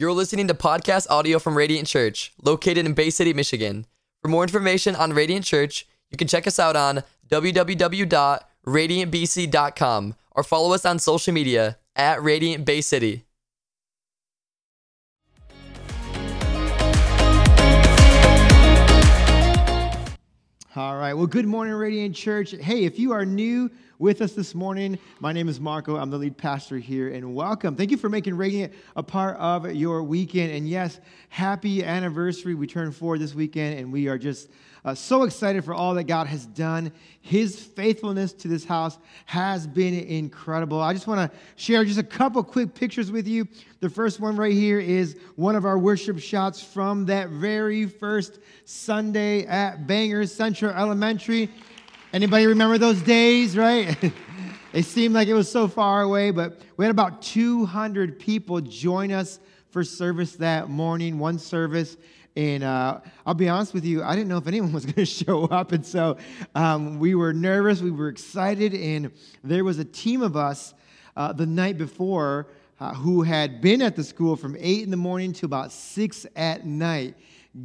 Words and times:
You're 0.00 0.12
listening 0.12 0.46
to 0.46 0.54
podcast 0.54 1.10
audio 1.10 1.40
from 1.40 1.58
Radiant 1.58 1.88
Church, 1.88 2.32
located 2.40 2.86
in 2.86 2.92
Bay 2.92 3.10
City, 3.10 3.32
Michigan. 3.32 3.84
For 4.22 4.28
more 4.28 4.44
information 4.44 4.94
on 4.94 5.12
Radiant 5.12 5.44
Church, 5.44 5.88
you 6.08 6.16
can 6.16 6.28
check 6.28 6.46
us 6.46 6.60
out 6.60 6.76
on 6.76 7.02
www.radiantbc.com 7.28 10.14
or 10.30 10.44
follow 10.44 10.72
us 10.72 10.86
on 10.86 11.00
social 11.00 11.34
media 11.34 11.78
at 11.96 12.22
Radiant 12.22 12.64
Bay 12.64 12.80
City. 12.80 13.24
All 20.76 20.96
right. 20.96 21.14
Well, 21.14 21.26
good 21.26 21.48
morning, 21.48 21.74
Radiant 21.74 22.14
Church. 22.14 22.52
Hey, 22.52 22.84
if 22.84 23.00
you 23.00 23.10
are 23.10 23.26
new 23.26 23.68
with 23.98 24.20
us 24.20 24.32
this 24.32 24.54
morning, 24.54 24.96
my 25.18 25.32
name 25.32 25.48
is 25.48 25.58
Marco. 25.58 25.96
I'm 25.96 26.08
the 26.08 26.18
lead 26.18 26.36
pastor 26.36 26.78
here, 26.78 27.12
and 27.12 27.34
welcome. 27.34 27.74
Thank 27.74 27.90
you 27.90 27.96
for 27.96 28.08
making 28.08 28.36
Radiant 28.36 28.72
a 28.94 29.02
part 29.02 29.36
of 29.38 29.74
your 29.74 30.04
weekend. 30.04 30.52
And 30.52 30.68
yes, 30.68 31.00
happy 31.30 31.82
anniversary. 31.82 32.54
We 32.54 32.68
turn 32.68 32.92
four 32.92 33.18
this 33.18 33.34
weekend, 33.34 33.80
and 33.80 33.92
we 33.92 34.06
are 34.06 34.16
just 34.16 34.50
uh, 34.84 34.94
so 34.94 35.24
excited 35.24 35.64
for 35.64 35.74
all 35.74 35.94
that 35.94 36.04
God 36.04 36.28
has 36.28 36.46
done. 36.46 36.92
His 37.20 37.60
faithfulness 37.60 38.32
to 38.34 38.46
this 38.48 38.64
house 38.64 38.98
has 39.26 39.66
been 39.66 39.94
incredible. 39.94 40.80
I 40.80 40.92
just 40.92 41.08
want 41.08 41.30
to 41.30 41.38
share 41.56 41.84
just 41.84 41.98
a 41.98 42.04
couple 42.04 42.44
quick 42.44 42.74
pictures 42.74 43.10
with 43.10 43.26
you. 43.26 43.48
The 43.80 43.90
first 43.90 44.20
one 44.20 44.36
right 44.36 44.52
here 44.52 44.78
is 44.78 45.16
one 45.34 45.56
of 45.56 45.64
our 45.64 45.78
worship 45.78 46.20
shots 46.20 46.62
from 46.62 47.04
that 47.06 47.30
very 47.30 47.86
first 47.86 48.38
Sunday 48.64 49.44
at 49.46 49.88
Bangor 49.88 50.26
Central 50.26 50.70
Elementary. 50.70 51.50
Anybody 52.10 52.46
remember 52.46 52.78
those 52.78 53.02
days, 53.02 53.54
right? 53.54 53.94
it 54.72 54.84
seemed 54.84 55.14
like 55.14 55.28
it 55.28 55.34
was 55.34 55.50
so 55.50 55.68
far 55.68 56.00
away, 56.00 56.30
but 56.30 56.58
we 56.78 56.86
had 56.86 56.90
about 56.90 57.20
200 57.20 58.18
people 58.18 58.62
join 58.62 59.12
us 59.12 59.38
for 59.68 59.84
service 59.84 60.32
that 60.36 60.70
morning, 60.70 61.18
one 61.18 61.38
service. 61.38 61.98
And 62.34 62.64
uh, 62.64 63.00
I'll 63.26 63.34
be 63.34 63.50
honest 63.50 63.74
with 63.74 63.84
you, 63.84 64.02
I 64.02 64.16
didn't 64.16 64.28
know 64.28 64.38
if 64.38 64.46
anyone 64.46 64.72
was 64.78 64.86
going 64.86 64.94
to 64.94 65.04
show 65.04 65.44
up. 65.48 65.72
And 65.72 65.84
so 65.84 66.16
um, 66.54 66.98
we 66.98 67.14
were 67.14 67.34
nervous, 67.34 67.82
we 67.82 67.90
were 67.90 68.08
excited, 68.08 68.72
and 68.72 69.12
there 69.44 69.62
was 69.62 69.78
a 69.78 69.84
team 69.84 70.22
of 70.22 70.34
us 70.34 70.72
uh, 71.14 71.34
the 71.34 71.44
night 71.44 71.76
before 71.76 72.46
uh, 72.80 72.94
who 72.94 73.22
had 73.22 73.60
been 73.60 73.82
at 73.82 73.96
the 73.96 74.04
school 74.04 74.34
from 74.34 74.56
8 74.58 74.82
in 74.82 74.90
the 74.90 74.96
morning 74.96 75.34
to 75.34 75.46
about 75.46 75.72
6 75.72 76.26
at 76.36 76.64
night, 76.64 77.16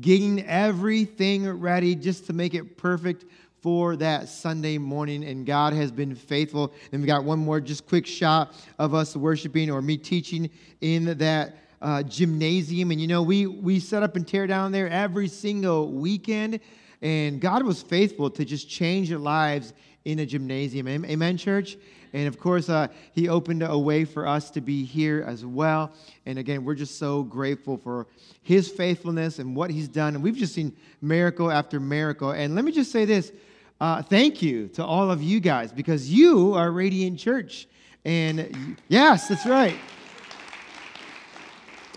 getting 0.02 0.46
everything 0.48 1.50
ready 1.50 1.96
just 1.96 2.26
to 2.26 2.34
make 2.34 2.54
it 2.54 2.76
perfect 2.76 3.24
for 3.64 3.96
that 3.96 4.28
Sunday 4.28 4.78
morning, 4.78 5.24
and 5.24 5.46
God 5.46 5.72
has 5.72 5.90
been 5.90 6.16
faithful. 6.16 6.74
And 6.92 7.02
we 7.02 7.08
got 7.08 7.24
one 7.24 7.40
more 7.40 7.62
just 7.62 7.88
quick 7.88 8.06
shot 8.06 8.54
of 8.78 8.94
us 8.94 9.16
worshiping 9.16 9.72
or 9.72 9.82
me 9.82 9.96
teaching 9.96 10.50
in 10.82 11.18
that 11.18 11.56
uh, 11.82 12.04
gymnasium. 12.04 12.92
And 12.92 13.00
you 13.00 13.08
know, 13.08 13.24
we, 13.24 13.48
we 13.48 13.80
set 13.80 14.04
up 14.04 14.18
and 14.18 14.28
tear 14.28 14.48
down 14.48 14.74
there 14.74 14.90
every 14.90 15.30
single 15.30 15.90
weekend. 15.94 16.60
And 17.02 17.40
God 17.40 17.64
was 17.64 17.82
faithful 17.82 18.30
to 18.32 18.44
just 18.44 18.70
change 18.70 19.08
their 19.08 19.18
lives 19.18 19.74
in 20.04 20.20
a 20.20 20.26
gymnasium. 20.26 20.90
Amen, 20.90 21.38
church? 21.38 21.78
And 22.12 22.28
of 22.28 22.38
course, 22.38 22.68
uh, 22.68 22.90
He 23.14 23.30
opened 23.30 23.64
a 23.64 23.80
way 23.80 24.04
for 24.04 24.28
us 24.28 24.52
to 24.52 24.62
be 24.62 24.84
here 24.84 25.24
as 25.26 25.46
well. 25.46 25.94
And 26.26 26.38
again, 26.38 26.66
we're 26.66 26.76
just 26.76 27.00
so 27.00 27.24
grateful 27.24 27.78
for 27.78 28.08
His 28.42 28.68
faithfulness 28.68 29.40
and 29.40 29.56
what 29.56 29.72
He's 29.72 29.88
done. 29.88 30.16
And 30.16 30.24
we've 30.24 30.36
just 30.36 30.54
seen 30.54 30.76
miracle 31.02 31.50
after 31.50 31.80
miracle. 31.80 32.32
And 32.32 32.56
let 32.56 32.66
me 32.66 32.74
just 32.74 32.92
say 32.92 33.06
this 33.06 33.32
uh, 33.84 34.02
thank 34.02 34.42
you 34.42 34.70
to 34.70 34.86
all 34.86 35.12
of 35.12 35.22
you 35.22 35.42
guys 35.42 35.74
because 35.74 36.10
you 36.10 36.54
are 36.54 36.72
Radiant 36.72 37.20
Church. 37.20 37.68
And 38.06 38.78
yes, 38.88 39.28
that's 39.28 39.46
right. 39.46 39.76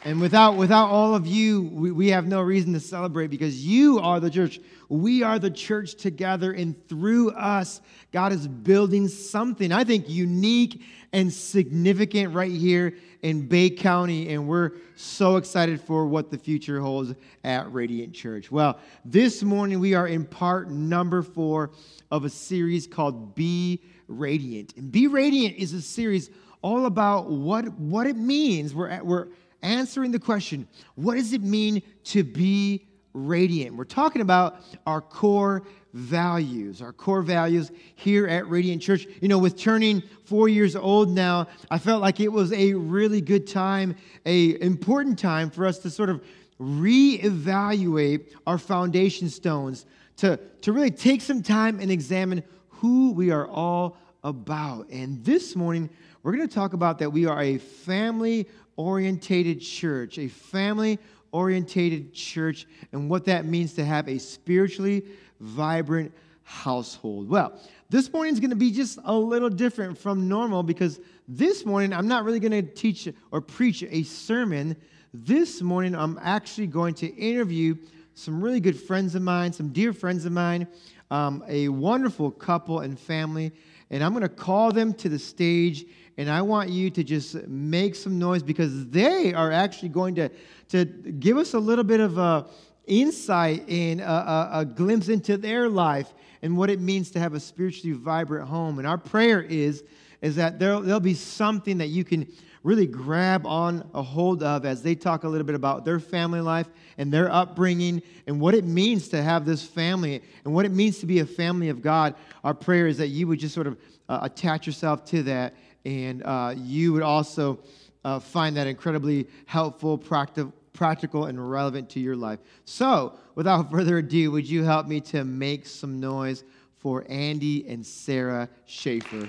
And 0.03 0.21
without, 0.21 0.57
without 0.57 0.89
all 0.89 1.15
of 1.15 1.29
you, 1.29 1.63
we, 1.63 1.93
we 1.93 2.09
have 2.09 2.27
no 2.27 2.41
reason 2.41 2.73
to 2.73 2.81
celebrate 2.81 3.29
because 3.29 3.65
you 3.65 4.01
are 4.01 4.19
the 4.19 4.31
church. 4.31 4.59
We 4.89 5.23
are 5.23 5.39
the 5.39 5.51
church 5.51 5.95
together, 5.95 6.51
and 6.51 6.75
through 6.89 7.31
us, 7.31 7.81
God 8.11 8.33
is 8.33 8.49
building 8.49 9.07
something, 9.07 9.71
I 9.71 9.85
think, 9.85 10.09
unique 10.09 10.83
and 11.13 11.33
significant 11.33 12.35
right 12.35 12.51
here 12.51 12.95
in 13.27 13.49
Bay 13.49 13.69
County. 13.69 14.33
And 14.33 14.47
we're 14.47 14.71
so 14.95 15.35
excited 15.37 15.81
for 15.81 16.07
what 16.07 16.31
the 16.31 16.39
future 16.39 16.81
holds 16.81 17.13
at 17.43 17.73
Radiant 17.73 18.15
Church. 18.15 18.53
Well, 18.53 18.79
this 19.05 19.43
morning, 19.43 19.81
we 19.81 19.95
are 19.95 20.07
in 20.07 20.25
part 20.25 20.71
number 20.71 21.23
four 21.23 21.73
of 22.13 22.25
a 22.25 22.31
series 22.31 22.87
called 22.87 23.35
Be 23.35 23.83
Radiant. 24.07 24.75
And 24.77 24.93
Be 24.93 25.09
Radiant 25.09 25.57
is 25.57 25.73
a 25.73 25.83
series 25.83 26.31
all 26.63 26.87
about 26.87 27.29
what, 27.29 27.69
what 27.73 28.07
it 28.07 28.17
means. 28.17 28.77
We're, 28.77 29.03
we're 29.03 29.27
answering 29.61 30.13
the 30.13 30.21
question 30.21 30.69
what 30.95 31.17
does 31.17 31.33
it 31.33 31.43
mean 31.43 31.83
to 32.05 32.23
be 32.23 32.87
radiant? 33.17 33.77
We're 33.77 33.85
talking 33.85 34.23
about 34.23 34.61
our 34.87 35.01
core 35.01 35.63
values, 35.95 36.83
our 36.83 36.93
core 36.93 37.23
values 37.23 37.73
here 37.95 38.27
at 38.27 38.49
Radiant 38.49 38.83
Church. 38.83 39.07
You 39.21 39.29
know, 39.29 39.39
with 39.39 39.57
turning 39.57 40.03
four 40.25 40.49
years 40.49 40.77
old 40.77 41.11
now, 41.11 41.49
I 41.71 41.79
felt 41.79 42.03
like 42.03 42.21
it 42.21 42.31
was 42.31 42.53
a 42.53 42.75
really 42.75 43.23
good 43.23 43.47
time, 43.47 43.97
a 44.27 44.61
important 44.61 45.19
time 45.19 45.51
for 45.51 45.67
us 45.67 45.79
to 45.81 45.91
sort 45.91 46.11
of 46.11 46.23
reevaluate 46.61 48.33
our 48.47 48.59
foundation 48.59 49.31
stones, 49.31 49.87
to, 50.19 50.39
to 50.61 50.73
really 50.73 50.91
take 50.91 51.23
some 51.23 51.43
time 51.43 51.81
and 51.81 51.91
examine 51.91 52.43
who 52.69 53.13
we 53.13 53.31
are 53.31 53.49
all 53.49 53.97
about. 54.23 54.91
And 54.91 55.25
this 55.25 55.57
morning, 55.57 55.89
we're 56.23 56.37
going 56.37 56.49
to 56.49 56.55
talk 56.55 56.75
about 56.75 56.99
that 56.99 57.11
we 57.11 57.25
are 57.25 57.41
a 57.41 57.57
family 57.57 58.47
orientated 58.77 59.61
church, 59.61 60.19
a 60.19 60.29
family 60.29 60.99
orientated 61.37 62.15
church, 62.15 62.67
and 62.93 63.11
what 63.11 63.27
that 63.27 63.45
means 63.45 63.75
to 63.75 63.85
have 63.85 64.09
a 64.09 64.17
spiritually 64.17 65.05
vibrant 65.39 66.11
household. 66.45 67.29
Well, 67.29 67.61
this 67.91 68.11
morning 68.11 68.33
is 68.33 68.41
going 68.41 68.51
to 68.51 68.57
be 68.57 68.71
just 68.71 68.99
a 69.05 69.15
little 69.15 69.51
different 69.51 69.99
from 69.99 70.29
normal 70.29 70.63
because 70.63 70.99
this 71.29 71.67
morning 71.67 71.93
I'm 71.93 72.09
not 72.09 72.25
really 72.25 72.41
going 72.41 72.53
to 72.53 72.63
teach 72.63 73.07
or 73.31 73.43
preach 73.43 73.83
a 73.83 74.03
sermon. 74.05 74.77
This 75.13 75.61
morning 75.61 75.95
I'm 75.95 76.19
actually 76.23 76.69
going 76.69 76.95
to 76.95 77.07
interview 77.15 77.77
some 78.15 78.43
really 78.43 78.61
good 78.61 78.81
friends 78.81 79.15
of 79.15 79.21
mine, 79.21 79.53
some 79.53 79.69
dear 79.69 79.93
friends 79.93 80.25
of 80.25 80.33
mine, 80.33 80.67
um, 81.11 81.45
a 81.49 81.69
wonderful 81.69 82.31
couple 82.31 82.81
and 82.81 82.99
family, 82.99 83.53
and 83.91 84.03
I'm 84.03 84.13
going 84.13 84.23
to 84.23 84.31
call 84.31 84.73
them 84.73 84.95
to 84.95 85.11
the 85.11 85.19
stage 85.19 85.85
and 86.19 86.31
I 86.31 86.43
want 86.43 86.71
you 86.71 86.91
to 86.91 87.05
just 87.05 87.35
make 87.47 87.95
some 87.95 88.19
noise 88.19 88.43
because 88.43 88.89
they 88.89 89.35
are 89.35 89.53
actually 89.53 89.91
going 89.91 90.15
to, 90.15 90.31
to 90.71 90.85
give 90.85 91.37
us 91.37 91.55
a 91.55 91.59
little 91.59 91.85
bit 91.85 92.01
of 92.01 92.17
a 92.17 92.47
insight 92.87 93.69
and 93.69 94.01
a, 94.01 94.11
a, 94.11 94.51
a 94.61 94.65
glimpse 94.65 95.09
into 95.09 95.37
their 95.37 95.69
life 95.69 96.15
and 96.43 96.57
what 96.57 96.71
it 96.71 96.81
means 96.81 97.11
to 97.11 97.19
have 97.19 97.35
a 97.35 97.41
spiritually 97.41 97.97
vibrant 97.97 98.49
home. 98.49 98.79
And 98.79 98.87
our 98.87 98.99
prayer 98.99 99.43
is, 99.43 99.85
is 100.23 100.37
that 100.37 100.59
there, 100.59 100.81
there'll 100.81 101.01
be 101.01 101.15
something 101.15 101.79
that 101.79 101.89
you 101.89 102.05
can 102.05 102.27
really 102.63 102.87
grab 102.87 103.47
on 103.47 103.89
a 103.95 104.03
hold 104.03 104.43
of 104.43 104.65
as 104.65 104.83
they 104.83 104.95
talk 104.95 105.25
a 105.25 105.29
little 105.29 105.47
bit 105.47 105.55
about 105.55 105.85
their 105.85 106.01
family 106.01 106.41
life 106.41 106.67
and 106.99 107.13
their 107.13 107.31
upbringing 107.31 108.03
and 108.27 108.41
what 108.41 108.55
it 108.55 108.65
means 108.65 109.09
to 109.09 109.23
have 109.23 109.45
this 109.45 109.63
family 109.63 110.23
and 110.45 110.53
what 110.53 110.65
it 110.65 110.73
means 110.73 110.99
to 110.99 111.07
be 111.07 111.21
a 111.21 111.27
family 111.27 111.69
of 111.69 111.81
God. 111.81 112.15
Our 112.43 112.55
prayer 112.55 112.89
is 112.89 112.99
that 112.99 113.09
you 113.09 113.29
would 113.29 113.39
just 113.39 113.55
sort 113.55 113.67
of 113.67 113.77
uh, 114.09 114.21
attach 114.23 114.67
yourself 114.67 115.05
to 115.07 115.23
that 115.25 115.55
and 115.87 116.25
uh, 116.25 116.53
you 116.57 116.93
would 116.93 117.05
also 117.05 117.61
uh, 118.05 118.19
find 118.19 118.57
that 118.57 118.67
incredibly 118.67 119.29
helpful, 119.47 119.97
practi- 119.97 120.53
practical, 120.73 121.27
and 121.27 121.51
relevant 121.51 121.89
to 121.91 122.01
your 122.01 122.17
life. 122.17 122.41
So, 122.65 123.15
without 123.37 123.71
further 123.71 123.99
ado, 123.99 124.33
would 124.33 124.49
you 124.49 124.65
help 124.65 124.89
me 124.89 125.01
to 125.03 125.25
make 125.25 125.65
some 125.65 126.01
noise 126.01 126.43
for 126.77 127.07
Andy 127.09 127.67
and 127.69 127.87
Sarah 127.87 128.49
Schaefer? 128.67 129.29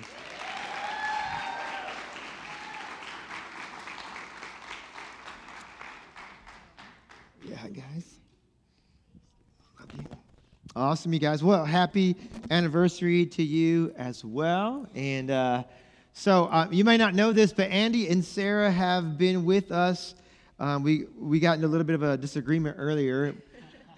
Yeah, 7.43 7.67
guys. 7.69 8.15
Awesome, 10.75 11.13
you 11.13 11.19
guys. 11.19 11.43
Well, 11.43 11.65
happy 11.65 12.15
anniversary 12.51 13.25
to 13.27 13.43
you 13.43 13.93
as 13.97 14.25
well. 14.25 14.87
And 14.93 15.31
uh, 15.31 15.63
so 16.19 16.45
uh, 16.45 16.67
you 16.71 16.83
may 16.83 16.97
not 16.97 17.13
know 17.13 17.31
this, 17.31 17.53
but 17.53 17.69
Andy 17.69 18.09
and 18.09 18.25
Sarah 18.25 18.71
have 18.71 19.19
been 19.19 19.45
with 19.45 19.71
us. 19.71 20.15
Um, 20.59 20.81
we 20.81 21.05
we 21.15 21.39
got 21.39 21.57
into 21.57 21.67
a 21.67 21.69
little 21.69 21.85
bit 21.85 21.93
of 21.93 22.01
a 22.01 22.17
disagreement 22.17 22.75
earlier, 22.79 23.35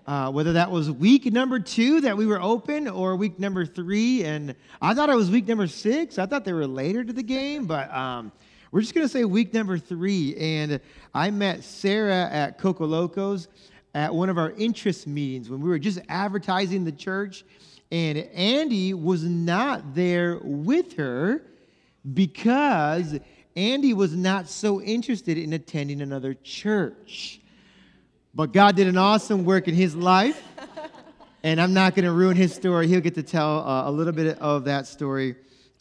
uh, 0.05 0.29
whether 0.29 0.51
that 0.51 0.69
was 0.69 0.91
week 0.91 1.31
number 1.31 1.61
two 1.61 2.01
that 2.01 2.17
we 2.17 2.25
were 2.25 2.41
open 2.41 2.89
or 2.89 3.15
week 3.15 3.39
number 3.39 3.65
three. 3.65 4.25
And 4.25 4.53
I 4.81 4.93
thought 4.93 5.09
it 5.09 5.15
was 5.15 5.31
week 5.31 5.47
number 5.47 5.65
six. 5.65 6.19
I 6.19 6.25
thought 6.25 6.43
they 6.43 6.51
were 6.51 6.67
later 6.67 7.05
to 7.05 7.13
the 7.13 7.23
game, 7.23 7.65
but 7.65 7.89
um, 7.95 8.33
we're 8.73 8.81
just 8.81 8.93
gonna 8.93 9.07
say 9.07 9.23
week 9.23 9.53
number 9.53 9.77
three. 9.77 10.35
And 10.35 10.81
I 11.13 11.31
met 11.31 11.63
Sarah 11.63 12.27
at 12.29 12.57
Coco 12.57 12.85
Locos 12.85 13.47
at 13.93 14.13
one 14.13 14.27
of 14.27 14.37
our 14.37 14.51
interest 14.51 15.07
meetings 15.07 15.49
when 15.49 15.61
we 15.61 15.69
were 15.69 15.79
just 15.79 15.99
advertising 16.09 16.83
the 16.83 16.91
church, 16.91 17.45
and 17.93 18.17
Andy 18.17 18.93
was 18.93 19.23
not 19.23 19.95
there 19.95 20.37
with 20.43 20.97
her 20.97 21.43
because 22.13 23.19
Andy 23.55 23.93
was 23.93 24.15
not 24.15 24.47
so 24.47 24.81
interested 24.81 25.37
in 25.37 25.53
attending 25.53 26.01
another 26.01 26.33
church. 26.33 27.41
But 28.33 28.53
God 28.53 28.75
did 28.75 28.87
an 28.87 28.97
awesome 28.97 29.43
work 29.43 29.67
in 29.67 29.75
his 29.75 29.95
life. 29.95 30.41
And 31.41 31.61
I'm 31.61 31.73
not 31.73 31.95
going 31.95 32.03
to 32.03 32.11
ruin 32.11 32.35
his 32.35 32.53
story. 32.53 32.87
He'll 32.89 32.99
get 32.99 33.15
to 33.15 33.23
tell 33.23 33.65
uh, 33.65 33.89
a 33.89 33.91
little 33.91 34.11
bit 34.11 34.37
of 34.39 34.65
that 34.65 34.87
story 34.87 35.35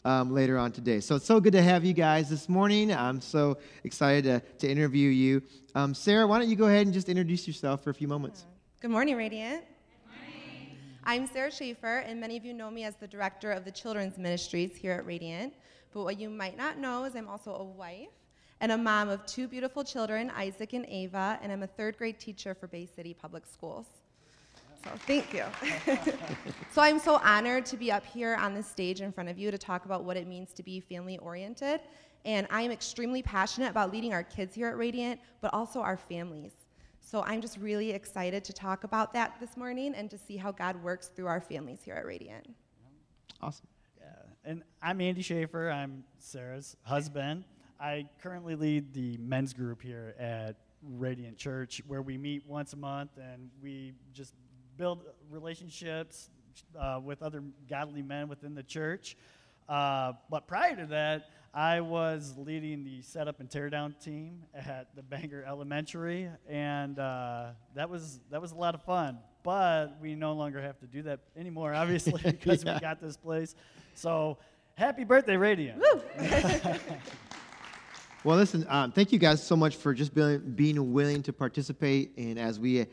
um, 0.05 0.33
later 0.33 0.57
on 0.57 0.71
today. 0.71 1.01
So 1.01 1.15
it's 1.15 1.25
so 1.25 1.41
good 1.41 1.51
to 1.51 1.61
have 1.61 1.83
you 1.83 1.91
guys 1.91 2.29
this 2.29 2.47
morning. 2.47 2.93
I'm 2.93 3.19
so 3.19 3.57
excited 3.83 4.23
to, 4.23 4.41
to 4.59 4.71
interview 4.71 5.09
you. 5.09 5.41
Um, 5.75 5.93
Sarah, 5.93 6.25
why 6.25 6.39
don't 6.39 6.49
you 6.49 6.55
go 6.55 6.67
ahead 6.67 6.85
and 6.85 6.93
just 6.93 7.09
introduce 7.09 7.45
yourself 7.45 7.83
for 7.83 7.89
a 7.89 7.93
few 7.93 8.07
moments? 8.07 8.45
Good 8.81 8.91
morning, 8.91 9.17
Radiant. 9.17 9.65
I'm 11.03 11.27
Sarah 11.27 11.51
Schaefer, 11.51 11.97
and 11.99 12.21
many 12.21 12.37
of 12.37 12.45
you 12.45 12.53
know 12.53 12.71
me 12.71 12.83
as 12.85 12.95
the 12.95 13.07
director 13.07 13.51
of 13.51 13.65
the 13.65 13.71
children's 13.71 14.17
ministries 14.17 14.77
here 14.77 14.93
at 14.93 15.05
Radiant. 15.05 15.53
But 15.93 16.03
what 16.03 16.19
you 16.19 16.29
might 16.29 16.57
not 16.57 16.77
know 16.77 17.05
is 17.05 17.15
I'm 17.15 17.27
also 17.27 17.55
a 17.55 17.63
wife 17.63 18.09
and 18.61 18.71
a 18.71 18.77
mom 18.77 19.09
of 19.09 19.25
two 19.25 19.47
beautiful 19.47 19.83
children, 19.83 20.31
Isaac 20.35 20.73
and 20.73 20.85
Ava, 20.87 21.39
and 21.41 21.51
I'm 21.51 21.63
a 21.63 21.67
third 21.67 21.97
grade 21.97 22.19
teacher 22.19 22.53
for 22.53 22.67
Bay 22.67 22.85
City 22.85 23.13
Public 23.13 23.45
Schools. 23.45 23.85
So 24.83 24.91
thank 25.07 25.33
you. 25.33 25.43
so 26.71 26.81
I'm 26.81 26.99
so 26.99 27.19
honored 27.23 27.65
to 27.67 27.77
be 27.77 27.91
up 27.91 28.05
here 28.05 28.35
on 28.35 28.53
this 28.53 28.67
stage 28.67 29.01
in 29.01 29.11
front 29.11 29.29
of 29.29 29.37
you 29.37 29.51
to 29.51 29.57
talk 29.57 29.85
about 29.85 30.03
what 30.03 30.15
it 30.15 30.27
means 30.27 30.53
to 30.53 30.63
be 30.63 30.79
family 30.79 31.17
oriented. 31.17 31.81
And 32.25 32.47
I 32.49 32.61
am 32.61 32.71
extremely 32.71 33.21
passionate 33.21 33.69
about 33.69 33.91
leading 33.91 34.13
our 34.13 34.23
kids 34.23 34.53
here 34.53 34.67
at 34.67 34.77
Radiant, 34.77 35.19
but 35.41 35.53
also 35.53 35.81
our 35.81 35.97
families. 35.97 36.53
So 36.99 37.23
I'm 37.23 37.41
just 37.41 37.57
really 37.57 37.91
excited 37.91 38.43
to 38.43 38.53
talk 38.53 38.83
about 38.83 39.13
that 39.13 39.37
this 39.39 39.57
morning 39.57 39.95
and 39.95 40.09
to 40.11 40.17
see 40.17 40.37
how 40.37 40.51
God 40.51 40.81
works 40.83 41.07
through 41.07 41.27
our 41.27 41.41
families 41.41 41.79
here 41.83 41.95
at 41.95 42.05
Radiant. 42.05 42.47
Awesome. 43.41 43.68
And 44.45 44.63
I'm 44.81 45.01
Andy 45.01 45.21
Schaefer. 45.21 45.69
I'm 45.69 46.05
Sarah's 46.17 46.77
husband. 46.83 47.43
I 47.77 48.07
currently 48.23 48.55
lead 48.55 48.93
the 48.93 49.17
men's 49.17 49.51
group 49.51 49.81
here 49.81 50.15
at 50.17 50.55
Radiant 50.81 51.37
Church, 51.37 51.81
where 51.87 52.01
we 52.01 52.17
meet 52.17 52.47
once 52.47 52.71
a 52.71 52.77
month 52.77 53.11
and 53.17 53.49
we 53.61 53.93
just 54.13 54.33
build 54.77 55.03
relationships 55.29 56.29
uh, 56.79 57.01
with 57.03 57.21
other 57.21 57.43
godly 57.69 58.01
men 58.01 58.29
within 58.29 58.55
the 58.55 58.63
church. 58.63 59.17
Uh, 59.67 60.13
but 60.29 60.47
prior 60.47 60.73
to 60.73 60.85
that, 60.85 61.29
I 61.53 61.81
was 61.81 62.35
leading 62.37 62.85
the 62.85 63.01
setup 63.01 63.41
and 63.41 63.49
teardown 63.49 64.01
team 64.01 64.43
at 64.53 64.95
the 64.95 65.03
Bangor 65.03 65.43
Elementary, 65.45 66.29
and 66.47 66.97
uh, 66.97 67.47
that 67.75 67.89
was 67.89 68.21
that 68.31 68.41
was 68.41 68.53
a 68.53 68.55
lot 68.55 68.73
of 68.73 68.83
fun. 68.83 69.19
But 69.43 69.97
we 70.01 70.15
no 70.15 70.33
longer 70.33 70.61
have 70.61 70.79
to 70.79 70.85
do 70.85 71.01
that 71.03 71.19
anymore, 71.37 71.73
obviously, 71.81 72.21
because 72.23 72.63
Yeah. 72.63 72.75
we 72.75 72.79
got 72.79 73.01
this 73.01 73.17
place. 73.17 73.55
So, 73.95 74.37
happy 74.75 75.03
birthday, 75.03 75.37
Radiant! 75.37 75.81
Well, 78.25 78.35
listen, 78.35 78.65
um, 78.67 78.91
thank 78.91 79.13
you 79.13 79.17
guys 79.17 79.41
so 79.41 79.55
much 79.55 79.77
for 79.77 79.93
just 79.93 80.13
being, 80.13 80.39
being 80.39 80.91
willing 80.91 81.23
to 81.23 81.31
participate. 81.31 82.11
And 82.17 82.37
as 82.37 82.59
we 82.59 82.85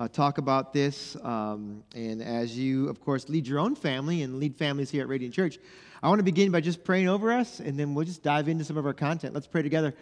uh, 0.00 0.08
talk 0.08 0.38
about 0.38 0.72
this, 0.72 1.16
um, 1.22 1.84
and 1.94 2.20
as 2.20 2.58
you, 2.58 2.88
of 2.88 3.00
course, 3.00 3.28
lead 3.28 3.46
your 3.46 3.60
own 3.60 3.76
family 3.76 4.22
and 4.22 4.40
lead 4.40 4.56
families 4.56 4.90
here 4.90 5.02
at 5.02 5.08
Radiant 5.08 5.32
Church, 5.36 5.58
I 6.02 6.08
want 6.08 6.18
to 6.18 6.24
begin 6.24 6.50
by 6.50 6.60
just 6.60 6.82
praying 6.82 7.08
over 7.08 7.30
us, 7.32 7.60
and 7.60 7.78
then 7.78 7.94
we'll 7.94 8.04
just 8.04 8.24
dive 8.24 8.48
into 8.48 8.64
some 8.64 8.76
of 8.76 8.84
our 8.84 8.92
content. 8.92 9.34
Let's 9.34 9.46
pray 9.46 9.62
together. 9.62 9.94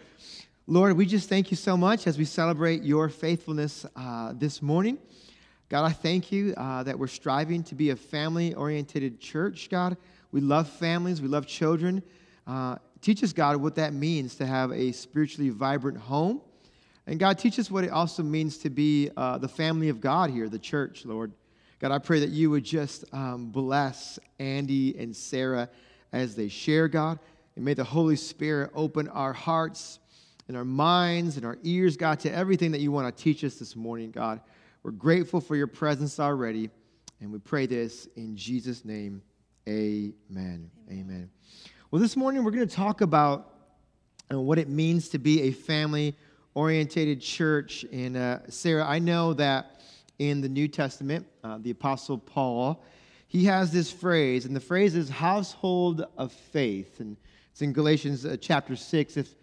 Lord, 0.65 0.97
we 0.97 1.05
just 1.05 1.29
thank 1.29 1.51
you 1.51 1.57
so 1.57 1.77
much 1.77 2.07
as 2.07 2.17
we 2.17 2.25
celebrate 2.25 2.81
your 2.81 3.07
faithfulness 3.07 3.85
uh, 3.95 4.33
this 4.35 4.63
morning. 4.63 4.97
God, 5.71 5.85
I 5.85 5.93
thank 5.93 6.33
you 6.33 6.53
uh, 6.57 6.83
that 6.83 6.99
we're 6.99 7.07
striving 7.07 7.63
to 7.63 7.75
be 7.75 7.91
a 7.91 7.95
family 7.95 8.53
oriented 8.55 9.21
church, 9.21 9.69
God. 9.69 9.95
We 10.33 10.41
love 10.41 10.67
families, 10.67 11.21
we 11.21 11.29
love 11.29 11.47
children. 11.47 12.03
Uh, 12.45 12.75
teach 12.99 13.23
us, 13.23 13.31
God, 13.31 13.55
what 13.55 13.75
that 13.75 13.93
means 13.93 14.35
to 14.35 14.45
have 14.45 14.73
a 14.73 14.91
spiritually 14.91 15.49
vibrant 15.49 15.97
home. 15.97 16.41
And 17.07 17.17
God, 17.17 17.39
teach 17.39 17.57
us 17.57 17.71
what 17.71 17.85
it 17.85 17.89
also 17.89 18.21
means 18.21 18.57
to 18.57 18.69
be 18.69 19.11
uh, 19.15 19.37
the 19.37 19.47
family 19.47 19.87
of 19.87 20.01
God 20.01 20.29
here, 20.29 20.49
the 20.49 20.59
church, 20.59 21.05
Lord. 21.05 21.31
God, 21.79 21.93
I 21.93 21.99
pray 21.99 22.19
that 22.19 22.31
you 22.31 22.49
would 22.49 22.65
just 22.65 23.05
um, 23.13 23.49
bless 23.49 24.19
Andy 24.39 24.99
and 24.99 25.15
Sarah 25.15 25.69
as 26.11 26.35
they 26.35 26.49
share, 26.49 26.89
God. 26.89 27.17
And 27.55 27.63
may 27.63 27.75
the 27.75 27.85
Holy 27.85 28.17
Spirit 28.17 28.71
open 28.75 29.07
our 29.07 29.31
hearts 29.31 29.99
and 30.49 30.57
our 30.57 30.65
minds 30.65 31.37
and 31.37 31.45
our 31.45 31.57
ears, 31.63 31.95
God, 31.95 32.19
to 32.19 32.29
everything 32.29 32.71
that 32.71 32.81
you 32.81 32.91
want 32.91 33.15
to 33.15 33.23
teach 33.23 33.45
us 33.45 33.55
this 33.55 33.77
morning, 33.77 34.11
God. 34.11 34.41
We're 34.83 34.91
grateful 34.91 35.41
for 35.41 35.55
your 35.55 35.67
presence 35.67 36.19
already. 36.19 36.71
And 37.19 37.31
we 37.31 37.37
pray 37.37 37.67
this 37.67 38.07
in 38.15 38.35
Jesus' 38.35 38.83
name. 38.83 39.21
Amen. 39.69 40.71
Amen. 40.89 41.29
Well, 41.91 42.01
this 42.01 42.17
morning 42.17 42.43
we're 42.43 42.49
going 42.49 42.67
to 42.67 42.75
talk 42.75 43.01
about 43.01 43.53
uh, 44.33 44.39
what 44.39 44.57
it 44.57 44.69
means 44.69 45.09
to 45.09 45.19
be 45.19 45.43
a 45.43 45.51
family 45.51 46.17
orientated 46.55 47.21
church. 47.21 47.85
And 47.91 48.17
uh, 48.17 48.39
Sarah, 48.49 48.83
I 48.83 48.97
know 48.97 49.35
that 49.35 49.81
in 50.17 50.41
the 50.41 50.49
New 50.49 50.67
Testament, 50.67 51.27
uh, 51.43 51.59
the 51.61 51.69
Apostle 51.69 52.17
Paul, 52.17 52.83
he 53.27 53.45
has 53.45 53.71
this 53.71 53.91
phrase, 53.91 54.45
and 54.45 54.55
the 54.55 54.59
phrase 54.59 54.95
is 54.95 55.09
household 55.09 56.07
of 56.17 56.31
faith. 56.31 56.99
And 57.01 57.17
it's 57.51 57.61
in 57.61 57.71
Galatians 57.71 58.25
uh, 58.25 58.35
chapter 58.41 58.75
6, 58.75 59.17
if 59.17 59.35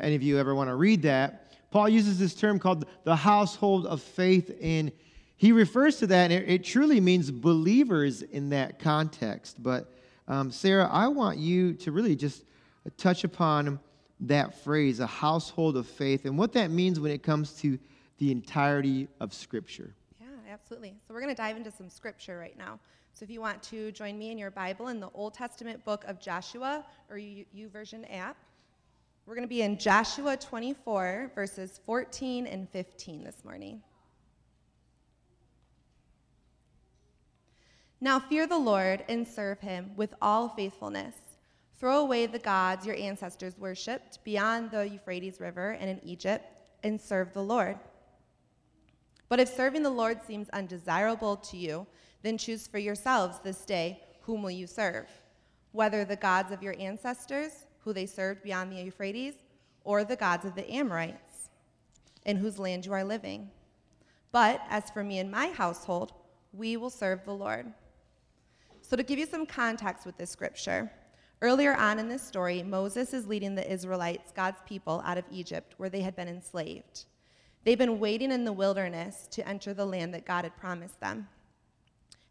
any 0.00 0.14
of 0.14 0.22
you 0.22 0.38
ever 0.38 0.54
want 0.54 0.70
to 0.70 0.74
read 0.74 1.02
that. 1.02 1.45
Paul 1.70 1.88
uses 1.88 2.18
this 2.18 2.34
term 2.34 2.58
called 2.58 2.86
the 3.04 3.16
household 3.16 3.86
of 3.86 4.02
faith, 4.02 4.56
and 4.60 4.92
he 5.36 5.52
refers 5.52 5.96
to 5.98 6.06
that, 6.08 6.30
and 6.30 6.32
it, 6.32 6.48
it 6.48 6.64
truly 6.64 7.00
means 7.00 7.30
believers 7.30 8.22
in 8.22 8.50
that 8.50 8.78
context. 8.78 9.62
But 9.62 9.92
um, 10.28 10.50
Sarah, 10.50 10.88
I 10.90 11.08
want 11.08 11.38
you 11.38 11.74
to 11.74 11.92
really 11.92 12.16
just 12.16 12.44
touch 12.96 13.24
upon 13.24 13.78
that 14.20 14.54
phrase, 14.62 15.00
a 15.00 15.06
household 15.06 15.76
of 15.76 15.86
faith, 15.86 16.24
and 16.24 16.38
what 16.38 16.52
that 16.54 16.70
means 16.70 16.98
when 16.98 17.12
it 17.12 17.22
comes 17.22 17.52
to 17.60 17.78
the 18.18 18.32
entirety 18.32 19.08
of 19.20 19.34
Scripture. 19.34 19.94
Yeah, 20.20 20.28
absolutely. 20.50 20.94
So 21.06 21.12
we're 21.12 21.20
going 21.20 21.34
to 21.34 21.40
dive 21.40 21.56
into 21.56 21.70
some 21.70 21.90
scripture 21.90 22.38
right 22.38 22.56
now. 22.56 22.80
So 23.12 23.24
if 23.24 23.30
you 23.30 23.40
want 23.40 23.62
to 23.64 23.92
join 23.92 24.18
me 24.18 24.30
in 24.30 24.38
your 24.38 24.50
Bible 24.50 24.88
in 24.88 25.00
the 25.00 25.10
Old 25.14 25.34
Testament 25.34 25.84
book 25.84 26.04
of 26.06 26.20
Joshua 26.20 26.84
or 27.10 27.16
YouVersion 27.16 28.04
app, 28.14 28.36
we're 29.26 29.34
going 29.34 29.42
to 29.42 29.48
be 29.48 29.62
in 29.62 29.76
Joshua 29.76 30.36
24, 30.36 31.32
verses 31.34 31.80
14 31.84 32.46
and 32.46 32.68
15 32.70 33.24
this 33.24 33.44
morning. 33.44 33.82
Now 38.00 38.20
fear 38.20 38.46
the 38.46 38.56
Lord 38.56 39.04
and 39.08 39.26
serve 39.26 39.58
him 39.58 39.90
with 39.96 40.14
all 40.22 40.50
faithfulness. 40.50 41.16
Throw 41.80 42.02
away 42.02 42.26
the 42.26 42.38
gods 42.38 42.86
your 42.86 42.94
ancestors 42.94 43.58
worshipped 43.58 44.22
beyond 44.22 44.70
the 44.70 44.88
Euphrates 44.88 45.40
River 45.40 45.72
and 45.72 45.90
in 45.90 46.00
Egypt, 46.04 46.44
and 46.84 47.00
serve 47.00 47.32
the 47.32 47.42
Lord. 47.42 47.78
But 49.28 49.40
if 49.40 49.48
serving 49.48 49.82
the 49.82 49.90
Lord 49.90 50.20
seems 50.24 50.48
undesirable 50.50 51.36
to 51.38 51.56
you, 51.56 51.84
then 52.22 52.38
choose 52.38 52.68
for 52.68 52.78
yourselves 52.78 53.40
this 53.42 53.64
day 53.64 54.04
whom 54.20 54.42
will 54.44 54.52
you 54.52 54.68
serve, 54.68 55.08
whether 55.72 56.04
the 56.04 56.14
gods 56.14 56.52
of 56.52 56.62
your 56.62 56.76
ancestors, 56.78 57.65
who 57.86 57.92
they 57.92 58.04
served 58.04 58.42
beyond 58.42 58.72
the 58.72 58.82
Euphrates, 58.82 59.34
or 59.84 60.02
the 60.02 60.16
gods 60.16 60.44
of 60.44 60.56
the 60.56 60.68
Amorites, 60.68 61.50
in 62.24 62.36
whose 62.36 62.58
land 62.58 62.84
you 62.84 62.92
are 62.92 63.04
living. 63.04 63.48
But 64.32 64.60
as 64.68 64.90
for 64.90 65.04
me 65.04 65.20
and 65.20 65.30
my 65.30 65.50
household, 65.50 66.12
we 66.52 66.76
will 66.76 66.90
serve 66.90 67.24
the 67.24 67.32
Lord. 67.32 67.72
So, 68.82 68.96
to 68.96 69.04
give 69.04 69.20
you 69.20 69.26
some 69.26 69.46
context 69.46 70.04
with 70.04 70.18
this 70.18 70.30
scripture, 70.30 70.90
earlier 71.40 71.76
on 71.76 72.00
in 72.00 72.08
this 72.08 72.22
story, 72.22 72.60
Moses 72.64 73.14
is 73.14 73.28
leading 73.28 73.54
the 73.54 73.72
Israelites, 73.72 74.32
God's 74.32 74.60
people, 74.66 75.00
out 75.04 75.16
of 75.16 75.24
Egypt 75.30 75.74
where 75.76 75.88
they 75.88 76.00
had 76.00 76.16
been 76.16 76.28
enslaved. 76.28 77.04
They've 77.62 77.78
been 77.78 78.00
waiting 78.00 78.32
in 78.32 78.44
the 78.44 78.52
wilderness 78.52 79.28
to 79.30 79.46
enter 79.48 79.72
the 79.72 79.86
land 79.86 80.12
that 80.12 80.26
God 80.26 80.42
had 80.42 80.56
promised 80.56 81.00
them. 81.00 81.28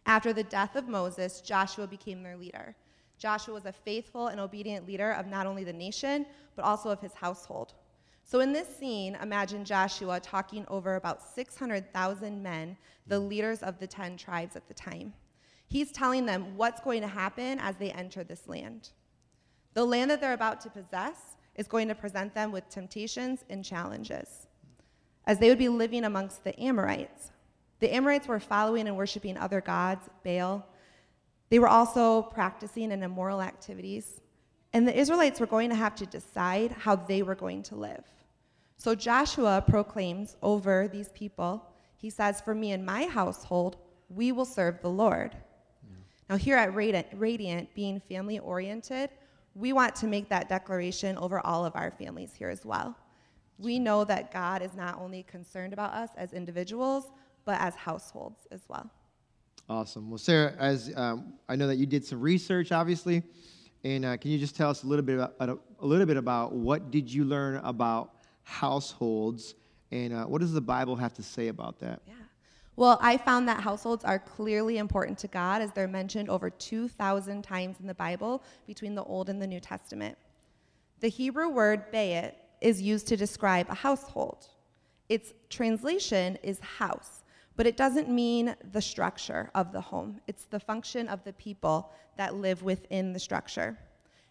After 0.06 0.34
the 0.34 0.44
death 0.44 0.76
of 0.76 0.90
Moses, 0.90 1.40
Joshua 1.40 1.88
became 1.88 2.24
their 2.24 2.36
leader. 2.36 2.76
Joshua 3.18 3.54
was 3.54 3.66
a 3.66 3.72
faithful 3.72 4.28
and 4.28 4.40
obedient 4.40 4.86
leader 4.88 5.12
of 5.12 5.28
not 5.28 5.48
only 5.48 5.64
the 5.64 5.74
nation, 5.74 6.26
but 6.56 6.66
also 6.66 6.90
of 6.90 7.00
his 7.00 7.14
household. 7.14 7.74
So, 8.24 8.40
in 8.40 8.52
this 8.52 8.68
scene, 8.68 9.16
imagine 9.22 9.64
Joshua 9.64 10.20
talking 10.20 10.66
over 10.68 10.96
about 10.96 11.22
600,000 11.22 12.42
men, 12.42 12.76
the 13.06 13.20
leaders 13.20 13.62
of 13.62 13.80
the 13.80 13.86
10 13.86 14.18
tribes 14.18 14.56
at 14.56 14.68
the 14.68 14.74
time. 14.74 15.14
He's 15.68 15.92
telling 15.92 16.26
them 16.26 16.58
what's 16.58 16.82
going 16.82 17.02
to 17.02 17.08
happen 17.08 17.60
as 17.60 17.76
they 17.78 17.92
enter 17.92 18.24
this 18.24 18.48
land. 18.48 18.90
The 19.74 19.86
land 19.86 20.10
that 20.10 20.22
they're 20.22 20.34
about 20.34 20.62
to 20.62 20.70
possess 20.70 21.36
is 21.56 21.68
going 21.68 21.88
to 21.88 21.96
present 21.96 22.34
them 22.34 22.52
with 22.52 22.68
temptations 22.70 23.44
and 23.50 23.64
challenges, 23.64 24.48
as 25.26 25.38
they 25.38 25.50
would 25.50 25.58
be 25.58 25.70
living 25.70 26.06
amongst 26.06 26.44
the 26.44 26.60
Amorites. 26.60 27.32
The 27.80 27.94
Amorites 27.94 28.28
were 28.28 28.40
following 28.40 28.88
and 28.88 28.98
worshiping 28.98 29.38
other 29.38 29.62
gods, 29.62 30.10
Baal. 30.24 30.66
They 31.50 31.60
were 31.60 31.68
also 31.68 32.24
practicing 32.24 32.92
in 32.92 33.04
immoral 33.04 33.42
activities. 33.42 34.22
And 34.74 34.88
the 34.88 34.98
Israelites 34.98 35.40
were 35.40 35.46
going 35.46 35.70
to 35.70 35.76
have 35.76 35.96
to 35.96 36.06
decide 36.06 36.72
how 36.72 36.96
they 36.96 37.22
were 37.22 37.36
going 37.36 37.64
to 37.64 37.76
live. 37.76 38.04
So 38.78 38.94
Joshua 38.94 39.64
proclaims 39.66 40.36
over 40.42 40.88
these 40.88 41.10
people, 41.10 41.66
he 41.98 42.10
says, 42.10 42.42
For 42.42 42.54
me 42.54 42.72
and 42.72 42.86
my 42.86 43.06
household, 43.06 43.78
we 44.10 44.32
will 44.32 44.46
serve 44.46 44.82
the 44.82 44.90
Lord. 44.90 45.36
Now, 46.30 46.38
here 46.38 46.58
at 46.58 46.74
Radiant, 46.74 47.08
Radiant, 47.14 47.74
being 47.76 48.00
family 48.00 48.40
oriented, 48.40 49.12
we 49.54 49.74
want 49.74 49.96
to 49.98 50.08
make 50.08 50.28
that 50.30 50.50
declaration 50.50 51.18
over 51.18 51.40
all 51.46 51.66
of 51.66 51.76
our 51.76 51.92
families 51.92 52.34
here 52.34 52.50
as 52.50 52.66
well. 52.66 52.96
We 53.58 53.80
know 53.80 54.04
that 54.04 54.34
God 54.34 54.62
is 54.62 54.76
not 54.76 55.00
only 55.00 55.24
concerned 55.24 55.72
about 55.72 55.94
us 55.94 56.10
as 56.18 56.34
individuals, 56.34 57.06
but 57.46 57.62
as 57.62 57.76
households 57.76 58.48
as 58.52 58.62
well. 58.68 58.90
Awesome. 59.68 60.10
Well, 60.10 60.20
Sarah, 60.20 60.54
as 60.60 60.92
um, 60.96 61.34
I 61.50 61.56
know 61.56 61.68
that 61.68 61.78
you 61.78 61.86
did 61.86 62.06
some 62.06 62.22
research, 62.22 62.72
obviously, 62.72 63.24
and 63.84 64.06
uh, 64.06 64.18
can 64.18 64.32
you 64.32 64.38
just 64.38 64.56
tell 64.56 64.70
us 64.70 64.84
a 64.84 64.88
little 64.88 65.06
bit 65.06 65.16
about, 65.16 65.60
a 65.80 65.86
little 65.86 66.06
bit 66.06 66.18
about 66.18 66.54
what 66.54 66.92
did 66.92 67.12
you 67.12 67.24
learn 67.24 67.58
about 67.58 68.12
households, 68.44 69.56
and 69.92 70.14
uh, 70.14 70.26
what 70.26 70.42
does 70.42 70.54
the 70.54 70.62
Bible 70.62 70.96
have 70.96 71.14
to 71.16 71.24
say 71.24 71.48
about 71.48 71.80
that? 71.80 72.02
Yeah. 72.08 72.14
Well, 72.76 73.00
I 73.02 73.18
found 73.18 73.48
that 73.48 73.62
households 73.62 74.04
are 74.04 74.20
clearly 74.20 74.78
important 74.78 75.18
to 75.20 75.28
God 75.28 75.62
as 75.62 75.72
they're 75.72 75.88
mentioned 75.88 76.30
over 76.30 76.50
2,000 76.50 77.42
times 77.42 77.78
in 77.80 77.88
the 77.88 77.94
Bible 77.94 78.44
between 78.68 78.96
the 78.96 79.04
Old 79.04 79.30
and 79.30 79.42
the 79.42 79.48
New 79.48 79.62
Testament. 79.62 80.18
The 81.00 81.08
Hebrew 81.08 81.50
word 81.50 81.92
bayit 81.92 82.34
is 82.62 82.82
used 82.82 83.08
to 83.08 83.18
describe 83.18 83.68
a 83.70 83.76
household. 83.76 84.48
Its 85.08 85.34
translation 85.50 86.38
is 86.44 86.60
house, 86.60 87.24
but 87.56 87.66
it 87.68 87.78
doesn't 87.78 88.10
mean 88.10 88.56
the 88.72 88.82
structure 88.82 89.50
of 89.56 89.72
the 89.72 89.82
home. 89.82 90.20
It's 90.28 90.46
the 90.46 90.60
function 90.60 91.08
of 91.08 91.24
the 91.24 91.34
people 91.34 91.92
that 92.18 92.36
live 92.36 92.64
within 92.64 93.14
the 93.14 93.20
structure. 93.20 93.78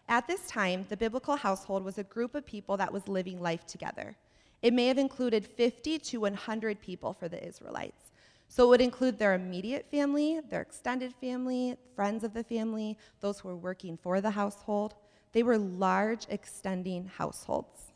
At 0.07 0.27
this 0.27 0.45
time, 0.47 0.85
the 0.89 0.97
biblical 0.97 1.35
household 1.35 1.83
was 1.83 1.97
a 1.97 2.03
group 2.03 2.35
of 2.35 2.45
people 2.45 2.77
that 2.77 2.93
was 2.93 3.07
living 3.07 3.41
life 3.41 3.65
together. 3.65 4.15
It 4.61 4.73
may 4.73 4.87
have 4.87 4.97
included 4.97 5.45
50 5.45 5.99
to 5.99 6.19
100 6.19 6.79
people 6.79 7.13
for 7.13 7.27
the 7.27 7.43
Israelites. 7.45 8.11
So 8.47 8.65
it 8.65 8.69
would 8.69 8.81
include 8.81 9.17
their 9.17 9.33
immediate 9.33 9.89
family, 9.89 10.39
their 10.49 10.61
extended 10.61 11.13
family, 11.15 11.77
friends 11.95 12.23
of 12.23 12.33
the 12.33 12.43
family, 12.43 12.97
those 13.19 13.39
who 13.39 13.47
were 13.47 13.55
working 13.55 13.97
for 13.97 14.21
the 14.21 14.29
household. 14.29 14.93
They 15.33 15.43
were 15.43 15.57
large, 15.57 16.27
extending 16.29 17.07
households. 17.17 17.91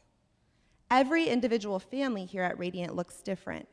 Every 0.91 1.25
individual 1.27 1.79
family 1.79 2.25
here 2.25 2.43
at 2.43 2.57
Radiant 2.57 2.95
looks 2.95 3.21
different. 3.21 3.67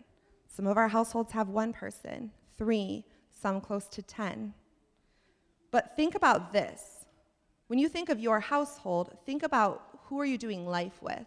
Some 0.56 0.66
of 0.66 0.78
our 0.78 0.88
households 0.88 1.32
have 1.32 1.50
one 1.50 1.75
person, 1.75 2.30
three, 2.56 3.04
some 3.30 3.60
close 3.60 3.86
to 3.88 4.00
10. 4.00 4.54
But 5.70 5.94
think 5.96 6.14
about 6.14 6.54
this. 6.54 7.04
When 7.66 7.78
you 7.78 7.90
think 7.90 8.08
of 8.08 8.18
your 8.18 8.40
household, 8.40 9.18
think 9.26 9.42
about 9.42 10.00
who 10.04 10.18
are 10.18 10.25
you 10.25 10.38
doing 10.38 10.64
life 10.64 11.02
with? 11.02 11.26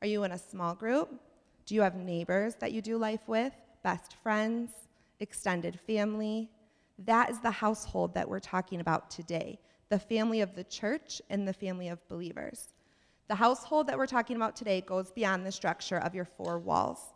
Are 0.00 0.06
you 0.06 0.24
in 0.24 0.32
a 0.32 0.38
small 0.38 0.74
group? 0.74 1.20
Do 1.66 1.74
you 1.74 1.82
have 1.82 1.96
neighbors 1.96 2.54
that 2.60 2.72
you 2.72 2.80
do 2.80 2.96
life 2.96 3.28
with? 3.28 3.52
Best 3.84 4.14
friends? 4.22 4.70
Extended 5.20 5.78
family? 5.86 6.48
That 6.98 7.28
is 7.28 7.40
the 7.40 7.50
household 7.50 8.14
that 8.14 8.26
we're 8.26 8.40
talking 8.40 8.80
about 8.80 9.10
today 9.10 9.58
the 9.90 9.98
family 9.98 10.40
of 10.40 10.54
the 10.54 10.64
church 10.64 11.20
and 11.28 11.46
the 11.46 11.52
family 11.52 11.88
of 11.88 12.08
believers. 12.08 12.72
The 13.28 13.34
household 13.34 13.86
that 13.88 13.98
we're 13.98 14.06
talking 14.06 14.36
about 14.36 14.56
today 14.56 14.80
goes 14.80 15.10
beyond 15.10 15.44
the 15.44 15.52
structure 15.52 15.98
of 15.98 16.14
your 16.14 16.24
four 16.24 16.58
walls. 16.58 17.12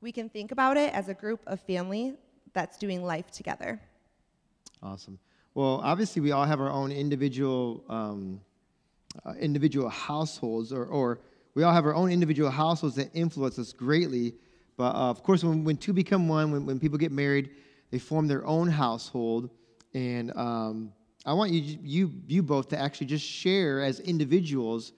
We 0.00 0.12
can 0.12 0.28
think 0.28 0.50
about 0.50 0.76
it 0.76 0.92
as 0.94 1.08
a 1.08 1.14
group 1.14 1.40
of 1.46 1.60
family 1.60 2.14
that's 2.52 2.78
doing 2.78 3.04
life 3.04 3.30
together. 3.30 3.80
Awesome. 4.82 5.18
Well, 5.54 5.80
obviously, 5.84 6.22
we 6.22 6.32
all 6.32 6.44
have 6.44 6.60
our 6.60 6.70
own 6.70 6.90
individual 6.90 7.84
um, 7.88 8.40
uh, 9.24 9.32
individual 9.32 9.88
households, 9.88 10.72
or, 10.72 10.86
or 10.86 11.20
we 11.54 11.62
all 11.62 11.72
have 11.72 11.84
our 11.84 11.94
own 11.94 12.10
individual 12.10 12.50
households 12.50 12.94
that 12.96 13.10
influence 13.12 13.58
us 13.58 13.72
greatly. 13.72 14.34
But 14.76 14.94
uh, 14.94 15.10
of 15.10 15.22
course, 15.22 15.44
when, 15.44 15.64
when 15.64 15.76
two 15.76 15.92
become 15.92 16.28
one, 16.28 16.52
when, 16.52 16.64
when 16.64 16.78
people 16.78 16.96
get 16.96 17.12
married, 17.12 17.50
they 17.90 17.98
form 17.98 18.28
their 18.28 18.46
own 18.46 18.68
household. 18.68 19.50
And 19.94 20.34
um, 20.36 20.92
I 21.26 21.32
want 21.32 21.50
you, 21.50 21.78
you, 21.82 22.12
you 22.28 22.42
both 22.42 22.68
to 22.68 22.78
actually 22.78 23.08
just 23.08 23.26
share 23.26 23.82
as 23.82 24.00
individuals 24.00 24.92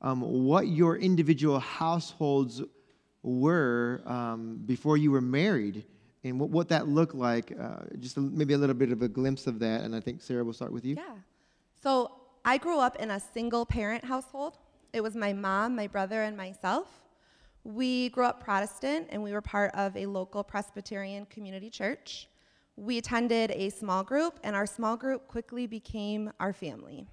um, 0.00 0.20
what 0.20 0.68
your 0.68 0.96
individual 0.96 1.58
households 1.58 2.62
were 3.28 4.02
um, 4.06 4.62
before 4.66 4.96
you 4.96 5.10
were 5.10 5.20
married 5.20 5.84
and 6.24 6.40
what, 6.40 6.50
what 6.50 6.68
that 6.68 6.88
looked 6.88 7.14
like. 7.14 7.52
Uh, 7.58 7.84
just 7.98 8.16
a, 8.16 8.20
maybe 8.20 8.54
a 8.54 8.58
little 8.58 8.74
bit 8.74 8.90
of 8.90 9.02
a 9.02 9.08
glimpse 9.08 9.46
of 9.46 9.58
that. 9.60 9.82
And 9.82 9.94
I 9.94 10.00
think, 10.00 10.22
Sarah, 10.22 10.44
we'll 10.44 10.54
start 10.54 10.72
with 10.72 10.84
you. 10.84 10.96
Yeah. 10.96 11.14
So 11.82 12.12
I 12.44 12.58
grew 12.58 12.78
up 12.78 12.96
in 12.96 13.10
a 13.10 13.20
single 13.20 13.66
parent 13.66 14.04
household. 14.04 14.58
It 14.92 15.02
was 15.02 15.14
my 15.14 15.32
mom, 15.32 15.76
my 15.76 15.86
brother, 15.86 16.22
and 16.22 16.36
myself. 16.36 16.88
We 17.64 18.08
grew 18.10 18.24
up 18.24 18.42
Protestant 18.42 19.08
and 19.10 19.22
we 19.22 19.32
were 19.32 19.42
part 19.42 19.74
of 19.74 19.96
a 19.96 20.06
local 20.06 20.42
Presbyterian 20.42 21.26
community 21.26 21.70
church. 21.70 22.28
We 22.76 22.98
attended 22.98 23.50
a 23.50 23.70
small 23.70 24.04
group, 24.04 24.38
and 24.44 24.54
our 24.54 24.64
small 24.64 24.96
group 24.96 25.26
quickly 25.26 25.66
became 25.66 26.30
our 26.38 26.52
family. 26.52 27.08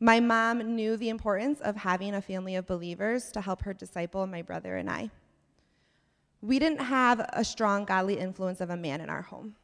My 0.00 0.18
mom 0.18 0.74
knew 0.74 0.96
the 0.96 1.08
importance 1.08 1.60
of 1.60 1.76
having 1.76 2.16
a 2.16 2.20
family 2.20 2.56
of 2.56 2.66
believers 2.66 3.30
to 3.30 3.40
help 3.40 3.62
her 3.62 3.72
disciple 3.72 4.26
my 4.26 4.42
brother 4.42 4.76
and 4.76 4.90
I. 4.90 5.10
We 6.42 6.58
didn't 6.58 6.80
have 6.80 7.20
a 7.32 7.44
strong 7.44 7.84
godly 7.84 8.18
influence 8.18 8.60
of 8.60 8.70
a 8.70 8.76
man 8.76 9.00
in 9.00 9.08
our 9.08 9.22
home, 9.22 9.54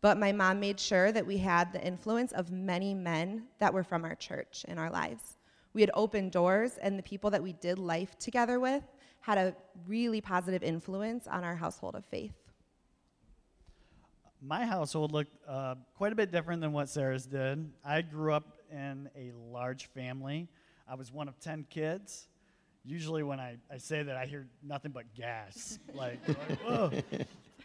but 0.00 0.16
my 0.16 0.30
mom 0.30 0.60
made 0.60 0.78
sure 0.78 1.10
that 1.10 1.26
we 1.26 1.38
had 1.38 1.72
the 1.72 1.84
influence 1.84 2.30
of 2.30 2.52
many 2.52 2.94
men 2.94 3.48
that 3.58 3.74
were 3.74 3.82
from 3.82 4.04
our 4.04 4.14
church 4.14 4.64
in 4.68 4.78
our 4.78 4.88
lives. 4.88 5.36
We 5.72 5.80
had 5.80 5.90
opened 5.94 6.30
doors, 6.30 6.78
and 6.80 6.96
the 6.96 7.02
people 7.02 7.30
that 7.30 7.42
we 7.42 7.54
did 7.54 7.80
life 7.80 8.16
together 8.20 8.60
with 8.60 8.84
had 9.20 9.36
a 9.36 9.56
really 9.88 10.20
positive 10.20 10.62
influence 10.62 11.26
on 11.26 11.42
our 11.42 11.56
household 11.56 11.96
of 11.96 12.04
faith. 12.04 12.34
My 14.40 14.64
household 14.64 15.10
looked 15.10 15.36
uh, 15.48 15.74
quite 15.96 16.12
a 16.12 16.16
bit 16.16 16.30
different 16.30 16.60
than 16.60 16.72
what 16.72 16.88
Sarah's 16.88 17.26
did. 17.26 17.68
I 17.84 18.02
grew 18.02 18.32
up 18.32 18.58
in 18.70 19.08
a 19.16 19.32
large 19.32 19.86
family. 19.86 20.48
I 20.88 20.94
was 20.94 21.12
one 21.12 21.26
of 21.26 21.40
10 21.40 21.66
kids. 21.68 22.28
Usually, 22.84 23.22
when 23.22 23.38
I, 23.38 23.56
I 23.70 23.78
say 23.78 24.02
that, 24.02 24.16
I 24.16 24.26
hear 24.26 24.48
nothing 24.62 24.92
but 24.92 25.14
gas. 25.14 25.78
like, 25.94 26.18
like 26.68 27.04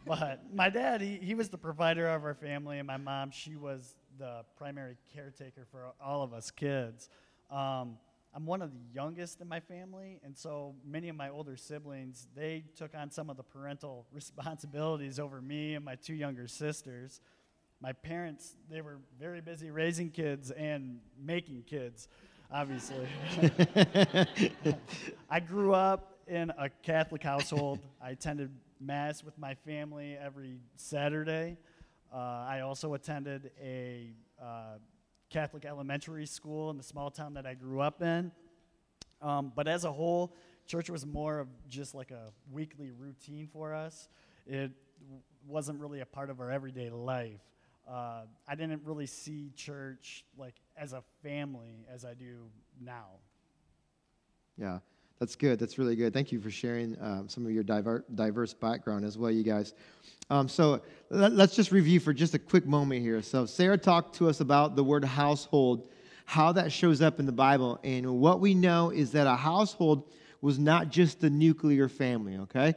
But 0.06 0.42
my 0.54 0.70
dad, 0.70 1.02
he, 1.02 1.20
he 1.22 1.36
was 1.36 1.50
the 1.50 1.58
provider 1.58 2.08
of 2.08 2.24
our 2.24 2.36
family, 2.36 2.78
and 2.78 2.88
my 2.88 2.98
mom, 2.98 3.32
she 3.32 3.56
was 3.56 3.96
the 4.18 4.44
primary 4.58 4.98
caretaker 5.14 5.66
for 5.72 5.92
all 6.04 6.22
of 6.22 6.34
us 6.34 6.52
kids. 6.52 7.10
Um, 7.52 7.98
I'm 8.34 8.46
one 8.46 8.62
of 8.62 8.72
the 8.72 8.80
youngest 8.94 9.42
in 9.42 9.48
my 9.48 9.60
family, 9.60 10.20
and 10.24 10.38
so 10.38 10.76
many 10.86 11.10
of 11.10 11.16
my 11.16 11.30
older 11.30 11.58
siblings, 11.58 12.28
they 12.36 12.64
took 12.76 12.96
on 12.96 13.10
some 13.10 13.30
of 13.30 13.38
the 13.38 13.44
parental 13.44 14.06
responsibilities 14.14 15.20
over 15.20 15.42
me 15.42 15.76
and 15.76 15.84
my 15.84 15.96
two 15.96 16.14
younger 16.14 16.48
sisters 16.48 17.22
my 17.82 17.94
parents, 17.94 18.56
they 18.70 18.82
were 18.82 18.98
very 19.20 19.42
busy 19.42 19.70
raising 19.70 20.10
kids 20.10 20.52
and 20.52 21.00
making 21.20 21.64
kids, 21.64 22.08
obviously. 22.51 23.08
I 25.30 25.39
grew 25.39 25.74
up 25.74 26.20
in 26.27 26.51
a 26.58 26.70
Catholic 26.84 27.24
household. 27.24 27.80
I 28.01 28.12
attended 28.12 28.51
Mass 28.80 29.24
with 29.24 29.38
my 29.38 29.54
family 29.54 30.18
every 30.20 30.60
Saturday. 30.75 31.58
Uh, 32.13 32.18
I 32.18 32.62
also 32.62 32.94
attended 32.94 33.51
a 33.62 34.12
uh, 34.42 34.77
Catholic 35.30 35.66
elementary 35.66 36.25
school 36.25 36.70
in 36.70 36.77
the 36.77 36.84
small 36.84 37.12
town 37.12 37.34
that 37.36 37.46
I 37.46 37.54
grew 37.54 37.82
up 37.82 38.01
in. 38.01 38.32
Um, 39.22 39.51
but 39.56 39.68
as 39.68 39.84
a 39.84 39.92
whole, 39.92 40.34
church 40.68 40.89
was 40.89 41.06
more 41.06 41.39
of 41.39 41.48
just 41.68 41.96
like 41.96 42.12
a 42.12 42.32
weekly 42.51 42.92
routine 42.92 43.48
for 43.51 43.74
us. 43.74 44.10
It 44.46 44.72
wasn't 45.48 45.80
really 45.80 46.01
a 46.01 46.06
part 46.06 46.30
of 46.30 46.39
our 46.39 46.51
everyday 46.51 46.89
life 46.89 47.42
uh, 47.88 48.24
I 48.48 48.56
didn't 48.56 48.82
really 48.84 49.06
see 49.06 49.51
church 49.56 50.25
like 50.38 50.56
as 50.78 50.94
a 50.94 51.04
family 51.24 51.86
as 51.94 52.06
I 52.06 52.14
do 52.14 52.50
now. 52.82 53.08
Yeah, 54.58 54.80
that's 55.20 55.36
good. 55.36 55.60
That's 55.60 55.78
really 55.78 55.96
good. 55.96 56.14
Thank 56.14 56.32
you 56.32 56.40
for 56.40 56.50
sharing 56.50 56.98
um, 57.02 57.28
some 57.30 57.46
of 57.46 57.52
your 57.52 57.64
diver- 57.64 58.06
diverse 58.16 58.54
background 58.54 59.06
as 59.06 59.18
well, 59.18 59.32
you 59.32 59.44
guys. 59.44 59.74
Um, 60.30 60.48
so 60.48 60.82
let, 61.10 61.34
let's 61.34 61.56
just 61.56 61.72
review 61.72 62.00
for 62.00 62.14
just 62.14 62.34
a 62.34 62.40
quick 62.40 62.66
moment 62.66 63.02
here. 63.02 63.22
So 63.22 63.46
Sarah 63.46 63.78
talked 63.78 64.16
to 64.16 64.30
us 64.30 64.40
about 64.40 64.76
the 64.76 64.84
word 64.84 65.04
household, 65.04 65.90
how 66.26 66.52
that 66.54 66.72
shows 66.72 67.02
up 67.02 67.20
in 67.20 67.26
the 67.26 67.32
Bible, 67.32 67.80
and 67.84 68.20
what 68.20 68.40
we 68.40 68.54
know 68.54 68.90
is 68.90 69.12
that 69.12 69.28
a 69.28 69.36
household 69.36 70.12
was 70.42 70.60
not 70.60 70.90
just 70.90 71.22
the 71.22 71.30
nuclear 71.30 71.88
family. 71.88 72.38
Okay, 72.38 72.76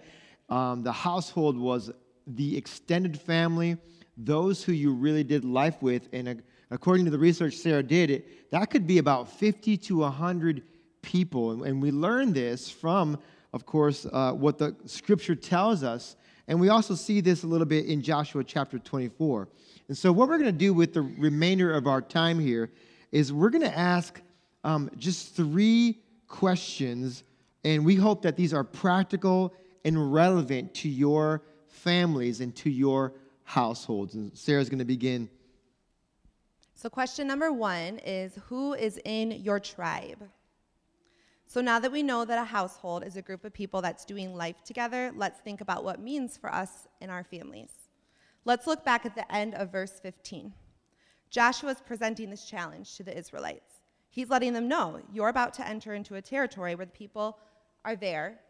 um, 0.49 0.83
the 0.83 0.92
household 0.92 1.59
was 1.59 1.90
the 2.26 2.57
extended 2.57 3.19
family 3.19 3.76
those 4.25 4.62
who 4.62 4.73
you 4.73 4.92
really 4.92 5.25
did 5.25 5.45
life 5.45 5.80
with. 5.83 6.09
And 6.12 6.42
according 6.70 7.04
to 7.04 7.10
the 7.10 7.18
research 7.18 7.54
Sarah 7.54 7.82
did, 7.82 8.10
it, 8.10 8.50
that 8.50 8.70
could 8.70 8.86
be 8.86 8.98
about 8.98 9.30
50 9.30 9.76
to 9.76 9.98
100 9.98 10.62
people. 11.02 11.64
And 11.64 11.82
we 11.82 11.90
learn 11.90 12.32
this 12.32 12.70
from, 12.70 13.18
of 13.52 13.66
course, 13.66 14.06
uh, 14.12 14.32
what 14.32 14.58
the 14.58 14.76
scripture 14.86 15.34
tells 15.34 15.82
us. 15.82 16.16
And 16.48 16.60
we 16.60 16.68
also 16.68 16.94
see 16.94 17.20
this 17.20 17.42
a 17.44 17.46
little 17.46 17.66
bit 17.66 17.86
in 17.86 18.02
Joshua 18.02 18.42
chapter 18.44 18.78
24. 18.78 19.48
And 19.88 19.96
so, 19.96 20.12
what 20.12 20.28
we're 20.28 20.38
going 20.38 20.52
to 20.52 20.58
do 20.58 20.74
with 20.74 20.94
the 20.94 21.02
remainder 21.02 21.72
of 21.72 21.86
our 21.86 22.00
time 22.00 22.38
here 22.38 22.70
is 23.12 23.32
we're 23.32 23.50
going 23.50 23.62
to 23.62 23.76
ask 23.76 24.20
um, 24.64 24.90
just 24.96 25.34
three 25.34 26.00
questions. 26.28 27.24
And 27.64 27.84
we 27.84 27.94
hope 27.94 28.22
that 28.22 28.36
these 28.36 28.54
are 28.54 28.64
practical 28.64 29.54
and 29.84 30.12
relevant 30.12 30.74
to 30.74 30.88
your 30.88 31.42
families 31.68 32.40
and 32.40 32.54
to 32.56 32.70
your 32.70 33.14
households. 33.44 34.14
And 34.14 34.36
Sarah's 34.36 34.68
going 34.68 34.78
to 34.78 34.84
begin. 34.84 35.28
So, 36.80 36.88
question 36.88 37.26
number 37.26 37.52
one 37.52 37.99
is 38.06 38.38
Who 38.46 38.72
is 38.72 38.99
in 39.04 39.32
your 39.32 39.60
tribe? 39.60 40.26
So, 41.44 41.60
now 41.60 41.78
that 41.78 41.92
we 41.92 42.02
know 42.02 42.25
that 42.25 42.38
a 42.38 42.44
household 42.44 43.04
is 43.04 43.18
a 43.18 43.22
group 43.22 43.44
of 43.44 43.52
people 43.52 43.82
that's 43.82 44.06
doing 44.06 44.34
life 44.34 44.64
together, 44.64 45.12
let's 45.14 45.40
think 45.40 45.60
about 45.60 45.84
what 45.84 46.00
means 46.00 46.38
for 46.38 46.50
us 46.50 46.88
in 47.02 47.10
our 47.10 47.22
families. 47.22 47.70
Let's 48.46 48.66
look 48.66 48.82
back 48.82 49.04
at 49.04 49.14
the 49.14 49.30
end 49.30 49.56
of 49.56 49.70
verse 49.70 50.00
15. 50.00 50.54
Joshua 51.28 51.72
is 51.72 51.82
presenting 51.84 52.30
this 52.30 52.46
challenge 52.46 52.96
to 52.96 53.02
the 53.02 53.14
Israelites. 53.14 53.82
He's 54.08 54.30
letting 54.30 54.54
them 54.54 54.66
know 54.66 55.02
you're 55.12 55.28
about 55.28 55.52
to 55.54 55.68
enter 55.68 55.92
into 55.92 56.14
a 56.14 56.22
territory 56.22 56.76
where 56.76 56.87
the 56.87 56.92
people 56.92 57.37
are 57.84 57.94
there. 57.94 58.40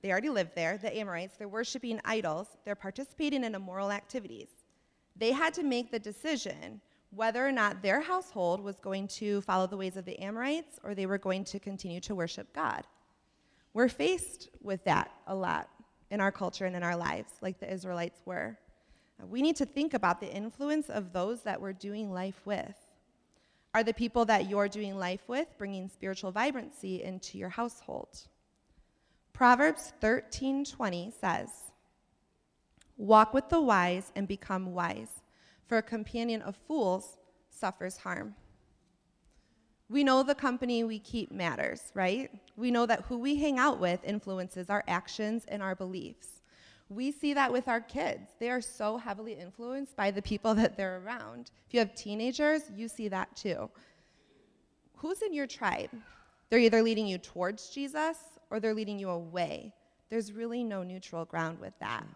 They 0.00 0.10
already 0.10 0.30
live 0.30 0.52
there, 0.54 0.78
the 0.78 0.96
Amorites. 0.96 1.36
They're 1.36 1.48
worshiping 1.48 2.00
idols. 2.06 2.48
They're 2.64 2.76
participating 2.76 3.44
in 3.44 3.54
immoral 3.54 3.92
activities. 3.92 4.48
They 5.16 5.32
had 5.32 5.52
to 5.52 5.62
make 5.62 5.90
the 5.90 5.98
decision 5.98 6.80
whether 7.14 7.46
or 7.46 7.52
not 7.52 7.82
their 7.82 8.00
household 8.00 8.60
was 8.60 8.80
going 8.80 9.06
to 9.06 9.40
follow 9.42 9.66
the 9.66 9.76
ways 9.76 9.96
of 9.96 10.04
the 10.04 10.18
Amorites 10.18 10.78
or 10.82 10.94
they 10.94 11.06
were 11.06 11.18
going 11.18 11.44
to 11.44 11.58
continue 11.58 12.00
to 12.00 12.14
worship 12.14 12.52
God. 12.52 12.84
We're 13.72 13.88
faced 13.88 14.50
with 14.62 14.84
that 14.84 15.10
a 15.26 15.34
lot 15.34 15.68
in 16.10 16.20
our 16.20 16.32
culture 16.32 16.64
and 16.64 16.76
in 16.76 16.82
our 16.82 16.96
lives, 16.96 17.32
like 17.40 17.58
the 17.58 17.72
Israelites 17.72 18.20
were. 18.24 18.58
We 19.28 19.42
need 19.42 19.56
to 19.56 19.66
think 19.66 19.94
about 19.94 20.20
the 20.20 20.32
influence 20.32 20.90
of 20.90 21.12
those 21.12 21.42
that 21.42 21.60
we're 21.60 21.72
doing 21.72 22.12
life 22.12 22.40
with. 22.44 22.74
Are 23.74 23.82
the 23.82 23.94
people 23.94 24.24
that 24.26 24.48
you're 24.48 24.68
doing 24.68 24.96
life 24.96 25.22
with 25.26 25.48
bringing 25.58 25.88
spiritual 25.88 26.30
vibrancy 26.30 27.02
into 27.02 27.38
your 27.38 27.48
household? 27.48 28.28
Proverbs 29.32 29.92
13:20 30.00 31.10
says, 31.10 31.72
"Walk 32.96 33.34
with 33.34 33.48
the 33.48 33.60
wise 33.60 34.12
and 34.14 34.28
become 34.28 34.72
wise, 34.72 35.22
for 35.66 35.78
a 35.78 35.82
companion 35.82 36.42
of 36.42 36.56
fools 36.56 37.18
suffers 37.50 37.98
harm." 37.98 38.34
We 39.88 40.02
know 40.02 40.22
the 40.22 40.34
company 40.34 40.82
we 40.82 40.98
keep 40.98 41.30
matters, 41.30 41.92
right? 41.94 42.30
We 42.56 42.70
know 42.70 42.86
that 42.86 43.02
who 43.02 43.18
we 43.18 43.36
hang 43.36 43.58
out 43.58 43.78
with 43.78 44.02
influences 44.02 44.70
our 44.70 44.82
actions 44.88 45.44
and 45.46 45.62
our 45.62 45.74
beliefs. 45.74 46.42
We 46.88 47.12
see 47.12 47.34
that 47.34 47.52
with 47.52 47.68
our 47.68 47.80
kids. 47.80 48.32
They 48.38 48.50
are 48.50 48.60
so 48.60 48.96
heavily 48.96 49.34
influenced 49.34 49.96
by 49.96 50.10
the 50.10 50.22
people 50.22 50.54
that 50.56 50.76
they're 50.76 50.98
around. 51.04 51.50
If 51.66 51.74
you 51.74 51.80
have 51.80 51.94
teenagers, 51.94 52.62
you 52.74 52.88
see 52.88 53.08
that 53.08 53.34
too. 53.36 53.70
Who's 54.96 55.22
in 55.22 55.34
your 55.34 55.46
tribe? 55.46 55.90
They're 56.48 56.58
either 56.58 56.82
leading 56.82 57.06
you 57.06 57.18
towards 57.18 57.68
Jesus 57.68 58.16
or 58.50 58.60
they're 58.60 58.74
leading 58.74 58.98
you 58.98 59.10
away. 59.10 59.74
There's 60.08 60.32
really 60.32 60.62
no 60.62 60.82
neutral 60.82 61.24
ground 61.24 61.58
with 61.60 61.74
that. 61.80 62.06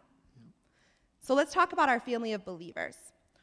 So 1.21 1.35
let's 1.35 1.53
talk 1.53 1.73
about 1.73 1.89
our 1.89 2.01
family 2.01 2.33
of 2.33 2.45
believers. 2.45 2.97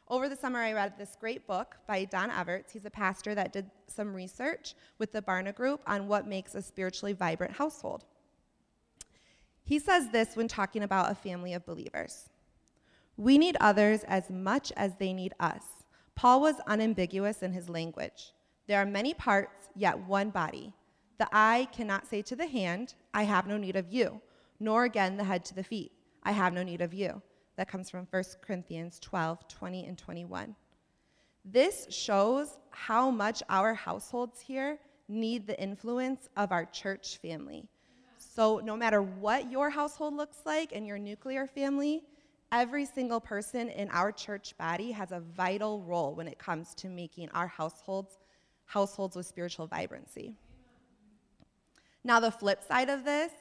Over 0.08 0.28
the 0.28 0.36
summer, 0.36 0.60
I 0.60 0.72
read 0.72 0.96
this 0.96 1.16
great 1.18 1.48
book 1.48 1.76
by 1.88 2.04
Don 2.04 2.30
Everts. 2.30 2.72
He's 2.72 2.84
a 2.84 2.90
pastor 2.90 3.34
that 3.34 3.52
did 3.52 3.68
some 3.88 4.14
research 4.14 4.76
with 4.98 5.10
the 5.10 5.20
Barna 5.20 5.52
Group 5.52 5.80
on 5.84 6.06
what 6.06 6.28
makes 6.28 6.54
a 6.54 6.62
spiritually 6.62 7.12
vibrant 7.12 7.54
household. 7.54 8.04
He 9.64 9.80
says 9.80 10.10
this 10.10 10.36
when 10.36 10.46
talking 10.46 10.84
about 10.84 11.10
a 11.10 11.16
family 11.16 11.54
of 11.54 11.66
believers 11.66 12.30
We 13.16 13.36
need 13.36 13.56
others 13.60 14.04
as 14.04 14.30
much 14.30 14.72
as 14.76 14.94
they 14.94 15.12
need 15.12 15.34
us. 15.40 15.64
Paul 16.14 16.40
was 16.40 16.54
unambiguous 16.68 17.42
in 17.42 17.52
his 17.52 17.68
language. 17.68 18.32
There 18.68 18.80
are 18.80 18.86
many 18.86 19.12
parts, 19.12 19.70
yet 19.74 19.98
one 19.98 20.30
body. 20.30 20.72
The 21.18 21.28
eye 21.32 21.66
cannot 21.72 22.06
say 22.06 22.22
to 22.22 22.36
the 22.36 22.46
hand, 22.46 22.94
I 23.12 23.24
have 23.24 23.48
no 23.48 23.56
need 23.56 23.74
of 23.74 23.92
you, 23.92 24.20
nor 24.60 24.84
again 24.84 25.16
the 25.16 25.24
head 25.24 25.44
to 25.46 25.54
the 25.54 25.64
feet, 25.64 25.90
I 26.22 26.30
have 26.30 26.52
no 26.52 26.62
need 26.62 26.80
of 26.80 26.94
you. 26.94 27.22
That 27.56 27.68
comes 27.68 27.90
from 27.90 28.06
1 28.10 28.24
Corinthians 28.42 28.98
12, 29.00 29.48
20, 29.48 29.86
and 29.86 29.98
21. 29.98 30.54
This 31.44 31.86
shows 31.90 32.58
how 32.70 33.10
much 33.10 33.42
our 33.48 33.72
households 33.72 34.40
here 34.40 34.78
need 35.08 35.46
the 35.46 35.60
influence 35.60 36.28
of 36.36 36.52
our 36.52 36.64
church 36.66 37.18
family. 37.18 37.68
So, 38.18 38.58
no 38.58 38.76
matter 38.76 39.00
what 39.02 39.50
your 39.50 39.70
household 39.70 40.14
looks 40.14 40.38
like 40.44 40.72
and 40.74 40.86
your 40.86 40.98
nuclear 40.98 41.46
family, 41.46 42.02
every 42.52 42.84
single 42.84 43.20
person 43.20 43.68
in 43.70 43.88
our 43.90 44.12
church 44.12 44.56
body 44.58 44.90
has 44.90 45.12
a 45.12 45.20
vital 45.20 45.82
role 45.82 46.14
when 46.14 46.28
it 46.28 46.38
comes 46.38 46.74
to 46.74 46.88
making 46.88 47.28
our 47.30 47.46
households 47.46 48.18
households 48.66 49.14
with 49.14 49.26
spiritual 49.26 49.66
vibrancy. 49.68 50.34
Now, 52.02 52.20
the 52.20 52.32
flip 52.32 52.62
side 52.66 52.90
of 52.90 53.04
this, 53.04 53.32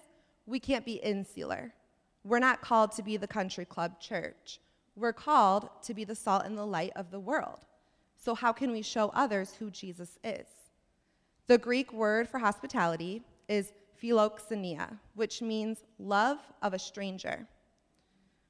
we 0.45 0.60
can't 0.60 0.86
be 0.86 0.93
insular. 0.93 1.73
We're 2.26 2.40
not 2.40 2.62
called 2.62 2.92
to 2.94 3.04
be 3.04 3.18
the 3.18 3.28
country 3.28 3.66
club 3.66 4.02
church. 4.02 4.60
We're 4.96 5.14
called 5.14 5.70
to 5.84 5.94
be 5.94 6.04
the 6.04 6.16
salt 6.16 6.44
and 6.44 6.58
the 6.58 6.66
light 6.66 6.92
of 6.96 7.12
the 7.12 7.20
world. 7.20 7.60
So, 8.18 8.34
how 8.34 8.52
can 8.52 8.72
we 8.72 8.82
show 8.82 9.12
others 9.14 9.54
who 9.54 9.70
Jesus 9.70 10.18
is? 10.24 10.48
The 11.46 11.60
Greek 11.60 11.94
word 11.94 12.28
for 12.28 12.40
hospitality 12.40 13.22
is 13.48 13.74
philoxenia, 14.02 14.98
which 15.14 15.44
means 15.44 15.84
love 16.00 16.40
of 16.64 16.74
a 16.74 16.80
stranger. 16.80 17.46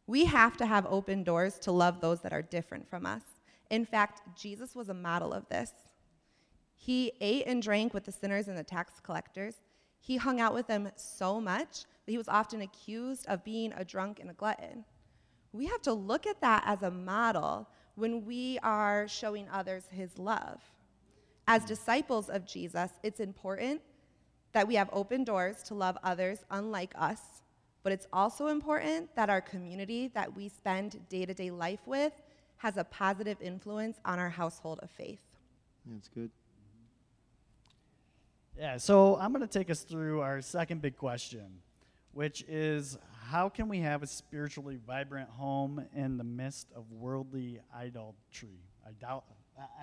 We 0.07 0.23
have 0.23 0.55
to 0.57 0.65
have 0.65 0.85
open 0.85 1.23
doors 1.23 1.59
to 1.59 1.73
love 1.73 1.99
those 1.99 2.21
that 2.21 2.31
are 2.31 2.41
different 2.41 2.89
from 2.89 3.05
us. 3.05 3.23
In 3.69 3.85
fact, 3.85 4.21
Jesus 4.37 4.73
was 4.73 4.87
a 4.87 4.93
model 4.93 5.33
of 5.33 5.49
this. 5.49 5.71
He 6.75 7.11
ate 7.19 7.45
and 7.47 7.61
drank 7.61 7.93
with 7.93 8.05
the 8.05 8.11
sinners 8.13 8.47
and 8.47 8.57
the 8.57 8.63
tax 8.63 9.01
collectors. 9.01 9.55
He 10.05 10.17
hung 10.17 10.39
out 10.39 10.53
with 10.53 10.67
them 10.67 10.91
so 10.95 11.41
much 11.41 11.81
that 12.05 12.11
he 12.11 12.17
was 12.19 12.27
often 12.27 12.61
accused 12.61 13.25
of 13.25 13.43
being 13.43 13.73
a 13.75 13.83
drunk 13.83 14.19
and 14.19 14.29
a 14.29 14.33
glutton. 14.33 14.85
We 15.51 15.65
have 15.65 15.81
to 15.81 15.93
look 15.93 16.27
at 16.27 16.41
that 16.41 16.61
as 16.67 16.83
a 16.83 16.91
model 16.91 17.67
when 17.95 18.23
we 18.23 18.59
are 18.61 19.07
showing 19.07 19.47
others 19.51 19.85
his 19.89 20.19
love. 20.19 20.61
As 21.47 21.65
disciples 21.65 22.29
of 22.29 22.45
Jesus, 22.45 22.91
it's 23.01 23.19
important 23.19 23.81
that 24.53 24.67
we 24.67 24.75
have 24.75 24.91
open 24.93 25.23
doors 25.23 25.63
to 25.63 25.73
love 25.73 25.97
others 26.03 26.45
unlike 26.51 26.93
us, 26.95 27.41
but 27.81 27.91
it's 27.91 28.05
also 28.13 28.47
important 28.47 29.09
that 29.15 29.31
our 29.31 29.41
community 29.41 30.09
that 30.09 30.35
we 30.35 30.49
spend 30.49 30.99
day 31.09 31.25
to 31.25 31.33
day 31.33 31.49
life 31.49 31.81
with 31.87 32.13
has 32.57 32.77
a 32.77 32.83
positive 32.83 33.41
influence 33.41 33.97
on 34.05 34.19
our 34.19 34.29
household 34.29 34.79
of 34.83 34.91
faith. 34.91 35.21
That's 35.87 36.09
good. 36.09 36.29
Yeah, 38.57 38.77
so 38.77 39.17
I'm 39.17 39.33
going 39.33 39.45
to 39.45 39.59
take 39.59 39.69
us 39.69 39.81
through 39.81 40.21
our 40.21 40.41
second 40.41 40.81
big 40.81 40.95
question, 40.95 41.59
which 42.13 42.41
is 42.47 42.97
how 43.29 43.49
can 43.49 43.67
we 43.67 43.79
have 43.79 44.01
a 44.01 44.07
spiritually 44.07 44.79
vibrant 44.87 45.29
home 45.29 45.85
in 45.93 46.17
the 46.17 46.23
midst 46.23 46.71
of 46.73 46.89
worldly 46.89 47.59
idolatry? 47.75 48.61
Idol- 48.87 49.25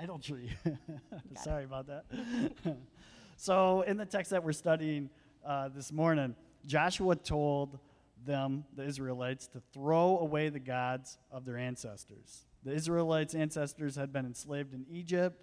idolatry. 0.00 0.56
Sorry 1.42 1.64
about 1.64 1.86
that. 1.88 2.04
So, 3.38 3.80
in 3.82 3.96
the 3.96 4.06
text 4.06 4.30
that 4.30 4.44
we're 4.44 4.52
studying 4.52 5.10
uh, 5.44 5.68
this 5.70 5.90
morning, 5.90 6.36
Joshua 6.64 7.16
told 7.16 7.80
them, 8.24 8.62
the 8.76 8.84
Israelites, 8.84 9.48
to 9.48 9.62
throw 9.72 10.18
away 10.18 10.48
the 10.48 10.60
gods 10.60 11.18
of 11.32 11.44
their 11.44 11.56
ancestors. 11.56 12.46
The 12.62 12.72
Israelites' 12.72 13.34
ancestors 13.34 13.96
had 13.96 14.12
been 14.12 14.26
enslaved 14.26 14.74
in 14.74 14.86
Egypt. 14.88 15.42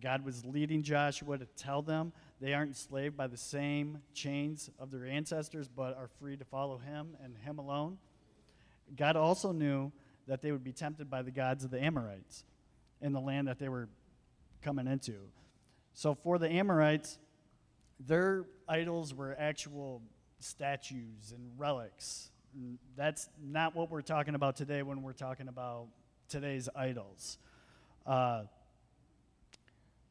God 0.00 0.24
was 0.24 0.46
leading 0.46 0.82
Joshua 0.82 1.36
to 1.36 1.44
tell 1.56 1.82
them 1.82 2.14
they 2.40 2.52
aren't 2.52 2.70
enslaved 2.70 3.16
by 3.16 3.26
the 3.26 3.36
same 3.36 4.02
chains 4.12 4.70
of 4.78 4.90
their 4.90 5.06
ancestors, 5.06 5.68
but 5.68 5.96
are 5.96 6.08
free 6.20 6.36
to 6.36 6.44
follow 6.44 6.78
him 6.78 7.16
and 7.22 7.36
him 7.38 7.58
alone. 7.58 7.98
God 8.94 9.16
also 9.16 9.52
knew 9.52 9.90
that 10.28 10.42
they 10.42 10.52
would 10.52 10.64
be 10.64 10.72
tempted 10.72 11.08
by 11.08 11.22
the 11.22 11.30
gods 11.30 11.64
of 11.64 11.70
the 11.70 11.82
Amorites 11.82 12.44
in 13.00 13.12
the 13.12 13.20
land 13.20 13.48
that 13.48 13.58
they 13.58 13.68
were 13.68 13.88
coming 14.62 14.86
into. 14.86 15.14
So, 15.94 16.14
for 16.14 16.38
the 16.38 16.48
Amorites, 16.48 17.18
their 17.98 18.44
idols 18.68 19.14
were 19.14 19.34
actual 19.38 20.02
statues 20.40 21.32
and 21.32 21.50
relics. 21.56 22.30
That's 22.96 23.28
not 23.42 23.74
what 23.74 23.90
we're 23.90 24.02
talking 24.02 24.34
about 24.34 24.56
today 24.56 24.82
when 24.82 25.02
we're 25.02 25.12
talking 25.12 25.48
about 25.48 25.86
today's 26.28 26.68
idols. 26.74 27.38
Uh, 28.06 28.42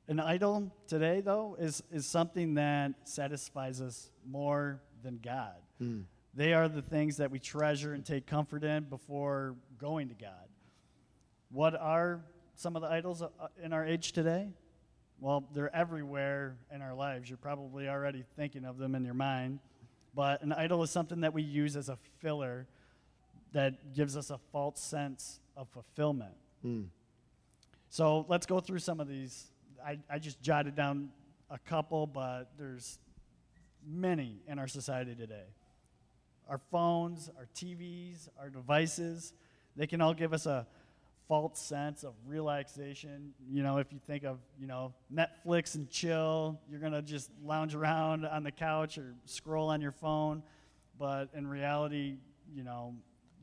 an 0.08 0.20
idol 0.20 0.72
today, 0.88 1.22
though, 1.22 1.56
is, 1.60 1.82
is 1.92 2.06
something 2.06 2.56
that 2.56 2.94
satisfies 3.04 3.82
us 3.82 4.12
more 4.26 4.82
than 5.04 5.20
God. 5.24 5.56
Mm. 5.82 6.04
They 6.34 6.54
are 6.54 6.68
the 6.68 6.82
things 6.82 7.18
that 7.18 7.32
we 7.32 7.40
treasure 7.40 7.94
and 7.94 8.06
take 8.06 8.28
comfort 8.28 8.64
in 8.64 8.84
before 8.84 9.56
going 9.78 10.10
to 10.10 10.16
God. 10.16 10.48
What 11.50 11.76
are 11.76 12.22
some 12.56 12.76
of 12.76 12.82
the 12.82 12.90
idols 12.90 13.22
uh, 13.22 13.30
in 13.64 13.74
our 13.74 13.86
age 13.86 14.12
today? 14.12 14.50
Well, 15.20 15.48
they're 15.54 15.74
everywhere 15.74 16.58
in 16.74 16.82
our 16.82 16.94
lives. 16.94 17.30
You're 17.30 17.38
probably 17.38 17.88
already 17.88 18.24
thinking 18.36 18.66
of 18.66 18.78
them 18.78 18.96
in 18.96 19.06
your 19.06 19.14
mind. 19.14 19.60
But 20.14 20.42
an 20.44 20.52
idol 20.52 20.84
is 20.84 20.92
something 20.92 21.22
that 21.22 21.34
we 21.34 21.42
use 21.42 21.76
as 21.76 21.90
a 21.90 21.98
filler 22.20 22.68
that 23.54 23.94
gives 23.94 24.18
us 24.18 24.30
a 24.30 24.38
false 24.52 24.82
sense 24.82 25.40
of 25.56 25.70
fulfillment. 25.70 26.36
Mm. 26.66 26.88
So 27.90 28.26
let's 28.28 28.46
go 28.46 28.60
through 28.60 28.80
some 28.80 29.00
of 29.00 29.08
these. 29.08 29.52
I, 29.86 30.00
I 30.10 30.20
just 30.20 30.42
jotted 30.42 30.76
down 30.76 31.10
a 31.50 31.60
couple, 31.60 32.08
but 32.08 32.46
there's 32.58 32.98
many 33.86 34.42
in 34.48 34.58
our 34.58 34.68
society 34.68 35.14
today. 35.16 35.46
Our 36.50 36.60
phones, 36.72 37.30
our 37.38 37.48
TVs, 37.56 38.30
our 38.40 38.50
devices, 38.50 39.34
they 39.76 39.86
can 39.86 40.02
all 40.02 40.14
give 40.14 40.34
us 40.34 40.48
a 40.48 40.66
false 41.28 41.60
sense 41.60 42.04
of 42.04 42.14
relaxation. 42.26 43.34
You 43.50 43.64
know, 43.64 43.78
if 43.78 43.92
you 43.92 44.00
think 44.08 44.24
of, 44.24 44.40
you 44.60 44.68
know, 44.68 44.94
Netflix 45.14 45.76
and 45.76 45.90
chill, 45.90 46.60
you're 46.70 46.80
going 46.80 46.94
to 46.94 47.02
just 47.02 47.30
lounge 47.44 47.76
around 47.76 48.26
on 48.26 48.44
the 48.44 48.52
couch 48.52 48.98
or 48.98 49.14
scroll 49.26 49.70
on 49.70 49.82
your 49.82 49.92
phone. 49.92 50.44
But 50.98 51.30
in 51.36 51.48
reality, 51.48 52.18
you 52.54 52.64
know, 52.64 52.96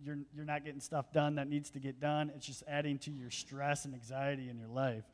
you're, 0.05 0.19
you're 0.35 0.45
not 0.45 0.65
getting 0.65 0.81
stuff 0.81 1.13
done 1.13 1.37
that 1.37 1.49
needs 1.49 1.71
to 1.71 1.79
get 1.79 2.01
done. 2.01 2.33
It's 2.35 2.47
just 2.47 2.63
adding 2.67 2.99
to 3.01 3.11
your 3.11 3.31
stress 3.31 3.85
and 3.85 3.95
anxiety 3.95 4.49
in 4.49 4.59
your 4.59 4.69
life. 4.69 5.05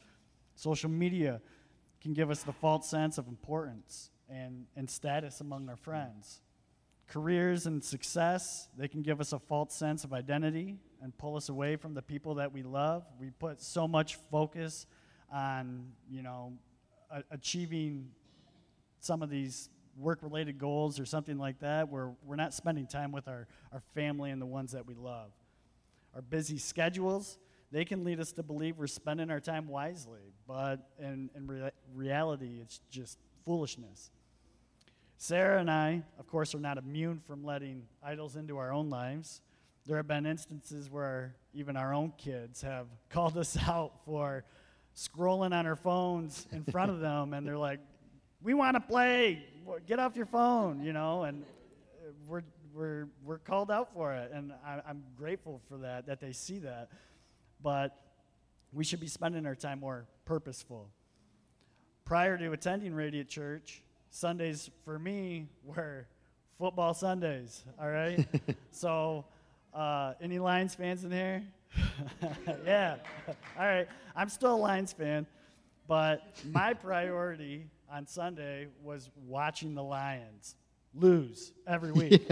Social 0.59 0.90
media 0.90 1.40
can 2.01 2.14
give 2.14 2.33
us 2.33 2.42
the 2.42 2.53
false 2.53 2.90
sense 2.90 3.16
of 3.16 3.29
importance 3.29 4.11
and, 4.29 4.66
and 4.75 4.90
status 4.90 5.40
among 5.40 5.68
our 5.68 5.77
friends. 5.77 6.40
Careers 7.07 7.66
and 7.66 7.83
success, 7.83 8.68
they 8.77 8.88
can 8.88 9.03
give 9.03 9.21
us 9.21 9.33
a 9.33 9.38
false 9.38 9.73
sense 9.73 10.03
of 10.03 10.12
identity 10.12 10.81
and 11.01 11.16
pull 11.16 11.37
us 11.37 11.49
away 11.49 11.77
from 11.77 11.94
the 11.94 12.03
people 12.03 12.35
that 12.35 12.53
we 12.53 12.64
love. 12.64 13.05
We 13.21 13.31
put 13.31 13.62
so 13.62 13.87
much 13.87 14.16
focus 14.33 14.88
on, 15.33 15.92
you 16.11 16.23
know, 16.23 16.55
a- 17.09 17.23
achieving 17.31 18.11
some 18.99 19.23
of 19.23 19.31
these 19.31 19.71
work 19.97 20.25
related 20.25 20.59
goals 20.59 20.99
or 20.99 21.07
something 21.07 21.38
like 21.38 21.61
that 21.61 21.88
where 21.88 22.11
we're 22.25 22.35
not 22.35 22.53
spending 22.53 22.88
time 22.88 23.12
with 23.12 23.29
our, 23.29 23.47
our 23.73 23.83
family 23.94 24.33
and 24.33 24.42
the 24.42 24.47
ones 24.47 24.73
that 24.73 24.88
we 24.88 24.94
love. 24.94 25.31
Our 26.16 26.23
busy 26.23 26.59
schedules, 26.59 27.38
they 27.71 27.85
can 27.85 28.05
lead 28.05 28.21
us 28.21 28.33
to 28.33 28.43
believe 28.43 28.79
we're 28.79 28.87
spending 28.87 29.31
our 29.31 29.41
time 29.41 29.69
wisely, 29.69 30.33
but 30.47 30.89
in, 30.99 31.31
in 31.35 31.47
rea- 31.47 31.71
reality, 31.95 32.59
it's 32.61 32.81
just 32.91 33.19
foolishness. 33.45 34.11
Sarah 35.19 35.61
and 35.61 35.71
I, 35.71 36.03
of 36.19 36.29
course, 36.29 36.55
are 36.55 36.61
not 36.61 36.79
immune 36.79 37.21
from 37.27 37.45
letting 37.45 37.83
idols 38.03 38.37
into 38.37 38.57
our 38.57 38.73
own 38.73 38.89
lives. 38.89 39.43
There 39.85 39.97
have 39.97 40.07
been 40.07 40.27
instances 40.27 40.91
where 40.91 41.35
even 41.55 41.77
our 41.77 41.93
own 41.93 42.13
kids 42.17 42.63
have 42.63 42.87
called 43.11 43.37
us 43.37 43.59
out 43.67 43.93
for 44.05 44.45
scrolling 44.95 45.53
on 45.53 45.67
our 45.67 45.77
phones 45.77 46.47
in 46.53 46.65
front 46.65 46.91
of 46.91 47.01
them, 47.01 47.35
and 47.35 47.47
they're 47.47 47.59
like, 47.59 47.81
"We 48.43 48.55
want 48.55 48.77
to 48.77 48.81
play. 48.81 49.45
Get 49.87 49.99
off 49.99 50.17
your 50.17 50.27
phone," 50.27 50.83
you 50.83 50.93
know, 50.93 51.25
and 51.25 51.43
uh, 51.43 52.11
we're 52.27 52.43
we're 52.75 53.09
we're 53.25 53.39
called 53.39 53.71
out 53.71 53.93
for 53.93 54.15
it, 54.15 54.31
and 54.33 54.53
I, 54.65 54.81
I'm 54.89 55.03
grateful 55.17 55.61
for 55.69 55.79
that 55.79 56.07
that 56.07 56.21
they 56.21 56.33
see 56.33 56.59
that, 56.61 56.91
but 57.62 57.97
we 58.73 58.85
should 58.85 59.01
be 59.01 59.07
spending 59.07 59.47
our 59.47 59.55
time 59.55 59.81
more 59.81 60.07
purposeful. 60.25 60.88
Prior 62.05 62.38
to 62.38 62.53
attending 62.53 62.94
Radiant 62.94 63.29
Church, 63.29 63.83
Sundays 64.11 64.71
for 64.85 64.99
me 64.99 65.47
were 65.64 66.07
football 66.59 66.94
Sundays. 66.94 67.64
All 67.81 67.90
right, 67.90 68.27
so 68.71 69.25
uh, 69.75 70.14
any 70.21 70.38
Lions 70.38 70.75
fans 70.75 71.05
in 71.05 71.11
here? 71.11 71.42
yeah. 72.64 72.97
All 73.59 73.66
right. 73.66 73.87
I'm 74.16 74.29
still 74.31 74.55
a 74.55 74.57
Lions 74.57 74.92
fan, 74.92 75.27
but 75.87 76.23
my 76.51 76.73
priority 76.73 77.66
on 77.92 78.07
Sunday 78.07 78.68
was 78.83 79.11
watching 79.27 79.75
the 79.75 79.83
Lions 79.83 80.57
lose 80.94 81.53
every 81.66 81.92
week. 81.92 82.27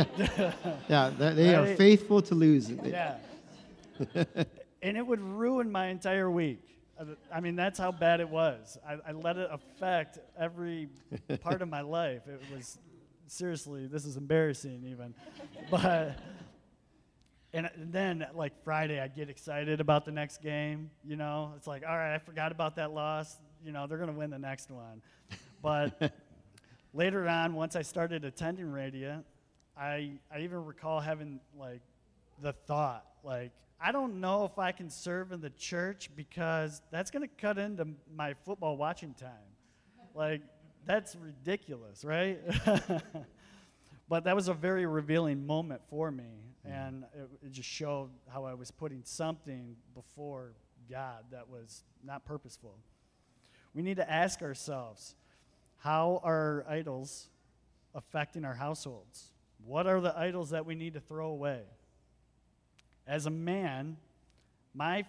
Yeah, 0.88 1.10
that, 1.18 1.36
they 1.36 1.54
are 1.54 1.64
Right? 1.64 1.76
faithful 1.78 2.22
to 2.22 2.34
lose. 2.34 2.70
yeah. 2.70 3.16
And 4.87 4.96
it 4.96 5.05
would 5.05 5.20
ruin 5.20 5.70
my 5.70 5.87
entire 5.88 6.31
week. 6.31 6.62
Uh, 6.99 7.07
I 7.35 7.40
mean, 7.40 7.57
that's 7.57 7.77
how 7.77 7.90
bad 7.90 8.20
it 8.20 8.29
was. 8.29 8.79
I, 8.88 8.99
I 9.09 9.12
let 9.12 9.37
it 9.37 9.49
affect 9.51 10.18
every 10.38 10.88
part 11.40 11.61
of 11.61 11.68
my 11.68 11.81
life. 11.81 12.22
It 12.29 12.40
was 12.55 12.79
seriously, 13.27 13.88
this 13.88 14.05
is 14.05 14.16
embarrassing 14.16 14.85
even. 14.87 15.12
But 15.70 16.16
and 17.53 17.68
then 17.77 18.27
like 18.35 18.53
Friday, 18.62 19.01
I 19.01 19.09
get 19.09 19.29
excited 19.29 19.81
about 19.81 20.05
the 20.05 20.12
next 20.12 20.40
game. 20.40 20.90
You 21.05 21.16
know, 21.16 21.53
it's 21.57 21.66
like, 21.66 21.83
all 21.87 21.96
right, 21.96 22.14
I 22.14 22.18
forgot 22.18 22.53
about 22.53 22.77
that 22.77 22.92
loss. 22.92 23.37
You 23.64 23.72
know, 23.72 23.88
they're 23.88 23.99
gonna 23.99 24.12
win 24.12 24.31
the 24.31 24.38
next 24.38 24.70
one. 24.70 25.03
But 25.62 26.12
later 26.94 27.27
on, 27.29 27.55
once 27.55 27.75
I 27.75 27.83
started 27.83 28.25
attending 28.25 28.70
Radiant, 28.70 29.25
I 29.77 30.12
I 30.33 30.40
even 30.42 30.64
recall 30.64 31.01
having 31.01 31.40
like 31.59 31.81
the 32.40 32.53
thought, 32.53 33.05
like, 33.26 33.50
I 33.80 33.92
don't 33.92 34.20
know 34.20 34.44
if 34.44 34.58
I 34.58 34.72
can 34.72 34.88
serve 34.88 35.32
in 35.32 35.40
the 35.40 35.50
church 35.50 36.10
because 36.14 36.80
that's 36.90 37.10
gonna 37.10 37.28
cut 37.28 37.58
into 37.58 37.88
my 38.14 38.34
football 38.44 38.76
watching 38.76 39.14
time. 39.14 39.30
Like, 40.14 40.42
that's 40.86 41.16
ridiculous, 41.16 42.04
right? 42.04 42.38
but 44.08 44.24
that 44.24 44.36
was 44.36 44.48
a 44.48 44.54
very 44.54 44.86
revealing 44.86 45.44
moment 45.44 45.82
for 45.90 46.10
me, 46.10 46.54
mm. 46.66 46.72
and 46.72 47.04
it, 47.14 47.46
it 47.46 47.52
just 47.52 47.68
showed 47.68 48.10
how 48.32 48.44
I 48.44 48.54
was 48.54 48.70
putting 48.70 49.02
something 49.04 49.74
before 49.92 50.52
God 50.88 51.24
that 51.32 51.48
was 51.48 51.82
not 52.04 52.24
purposeful. 52.24 52.78
We 53.74 53.82
need 53.82 53.96
to 53.96 54.08
ask 54.10 54.40
ourselves 54.40 55.16
how 55.78 56.20
are 56.22 56.64
idols 56.68 57.28
affecting 57.94 58.44
our 58.44 58.54
households? 58.54 59.32
What 59.64 59.86
are 59.86 60.00
the 60.00 60.16
idols 60.16 60.50
that 60.50 60.64
we 60.64 60.76
need 60.76 60.94
to 60.94 61.00
throw 61.00 61.28
away? 61.28 61.62
As 63.06 63.26
a 63.26 63.30
man, 63.30 63.96
my 64.74 65.04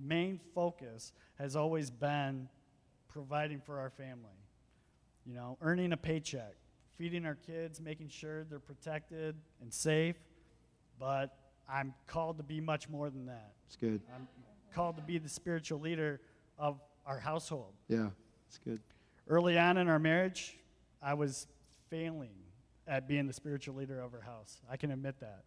main 0.00 0.40
focus 0.54 1.12
has 1.38 1.56
always 1.56 1.90
been 1.90 2.48
providing 3.08 3.60
for 3.60 3.78
our 3.78 3.90
family. 3.90 4.38
You 5.26 5.34
know, 5.34 5.58
earning 5.60 5.92
a 5.92 5.96
paycheck, 5.96 6.54
feeding 6.96 7.26
our 7.26 7.34
kids, 7.34 7.80
making 7.80 8.08
sure 8.08 8.44
they're 8.44 8.58
protected 8.58 9.36
and 9.60 9.72
safe. 9.72 10.16
But 10.98 11.36
I'm 11.68 11.94
called 12.06 12.38
to 12.38 12.42
be 12.42 12.60
much 12.60 12.88
more 12.88 13.10
than 13.10 13.26
that. 13.26 13.52
It's 13.66 13.76
good. 13.76 14.00
I'm 14.14 14.28
called 14.74 14.96
to 14.96 15.02
be 15.02 15.18
the 15.18 15.28
spiritual 15.28 15.80
leader 15.80 16.20
of 16.58 16.80
our 17.06 17.18
household. 17.18 17.74
Yeah, 17.88 18.08
it's 18.48 18.58
good. 18.58 18.80
Early 19.28 19.58
on 19.58 19.76
in 19.76 19.88
our 19.88 19.98
marriage, 19.98 20.58
I 21.02 21.14
was 21.14 21.46
failing 21.88 22.34
at 22.86 23.08
being 23.08 23.26
the 23.26 23.32
spiritual 23.32 23.76
leader 23.76 24.00
of 24.00 24.14
our 24.14 24.20
house. 24.20 24.60
I 24.70 24.76
can 24.76 24.90
admit 24.90 25.20
that. 25.20 25.44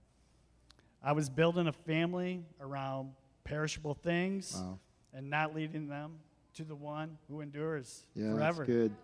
I 1.03 1.11
was 1.11 1.29
building 1.29 1.67
a 1.67 1.73
family 1.73 2.45
around 2.61 3.11
perishable 3.43 3.93
things 3.93 4.53
Wow. 4.55 4.79
and 5.13 5.29
not 5.29 5.53
leading 5.53 5.87
them 5.87 6.19
to 6.55 6.63
the 6.63 6.75
one 6.75 7.17
who 7.27 7.41
endures 7.41 8.05
Yeah, 8.15 8.31
forever. 8.33 8.63
that's 8.63 8.67
good. 8.67 8.95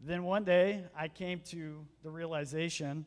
Then 0.00 0.24
one 0.24 0.44
day, 0.44 0.84
I 0.96 1.08
came 1.08 1.40
to 1.46 1.86
the 2.02 2.10
realization 2.10 3.06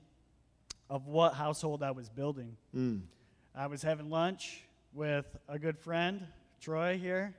of 0.90 1.08
what 1.08 1.34
household 1.34 1.84
I 1.84 1.92
was 1.92 2.10
building. 2.10 2.56
Mm. 2.74 3.02
I 3.54 3.68
was 3.68 3.82
having 3.82 4.10
lunch 4.10 4.64
with 4.94 5.26
a 5.50 5.60
good 5.60 5.78
friend, 5.78 6.26
Troy, 6.62 6.98
here, 6.98 7.36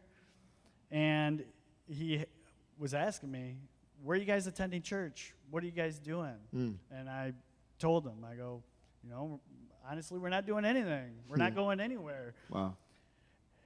and 0.91 1.43
he 1.89 2.25
was 2.79 2.93
asking 2.95 3.31
me, 3.31 3.57
Where 4.03 4.17
are 4.17 4.21
you 4.21 4.27
guys 4.27 4.47
attending 4.47 4.83
church? 4.83 5.35
What 5.51 5.63
are 5.63 5.67
you 5.67 5.73
guys 5.73 5.99
doing? 5.99 6.37
Mm. 6.55 6.77
And 6.91 7.09
I 7.09 7.33
told 7.79 8.07
him, 8.07 8.25
I 8.31 8.35
go, 8.35 8.63
You 9.03 9.09
know, 9.11 9.41
honestly, 9.89 10.19
we're 10.19 10.29
not 10.29 10.47
doing 10.47 10.65
anything. 10.65 11.13
We're 11.29 11.37
not 11.37 11.51
hmm. 11.53 11.59
going 11.59 11.81
anywhere. 11.81 12.35
Wow. 12.51 12.77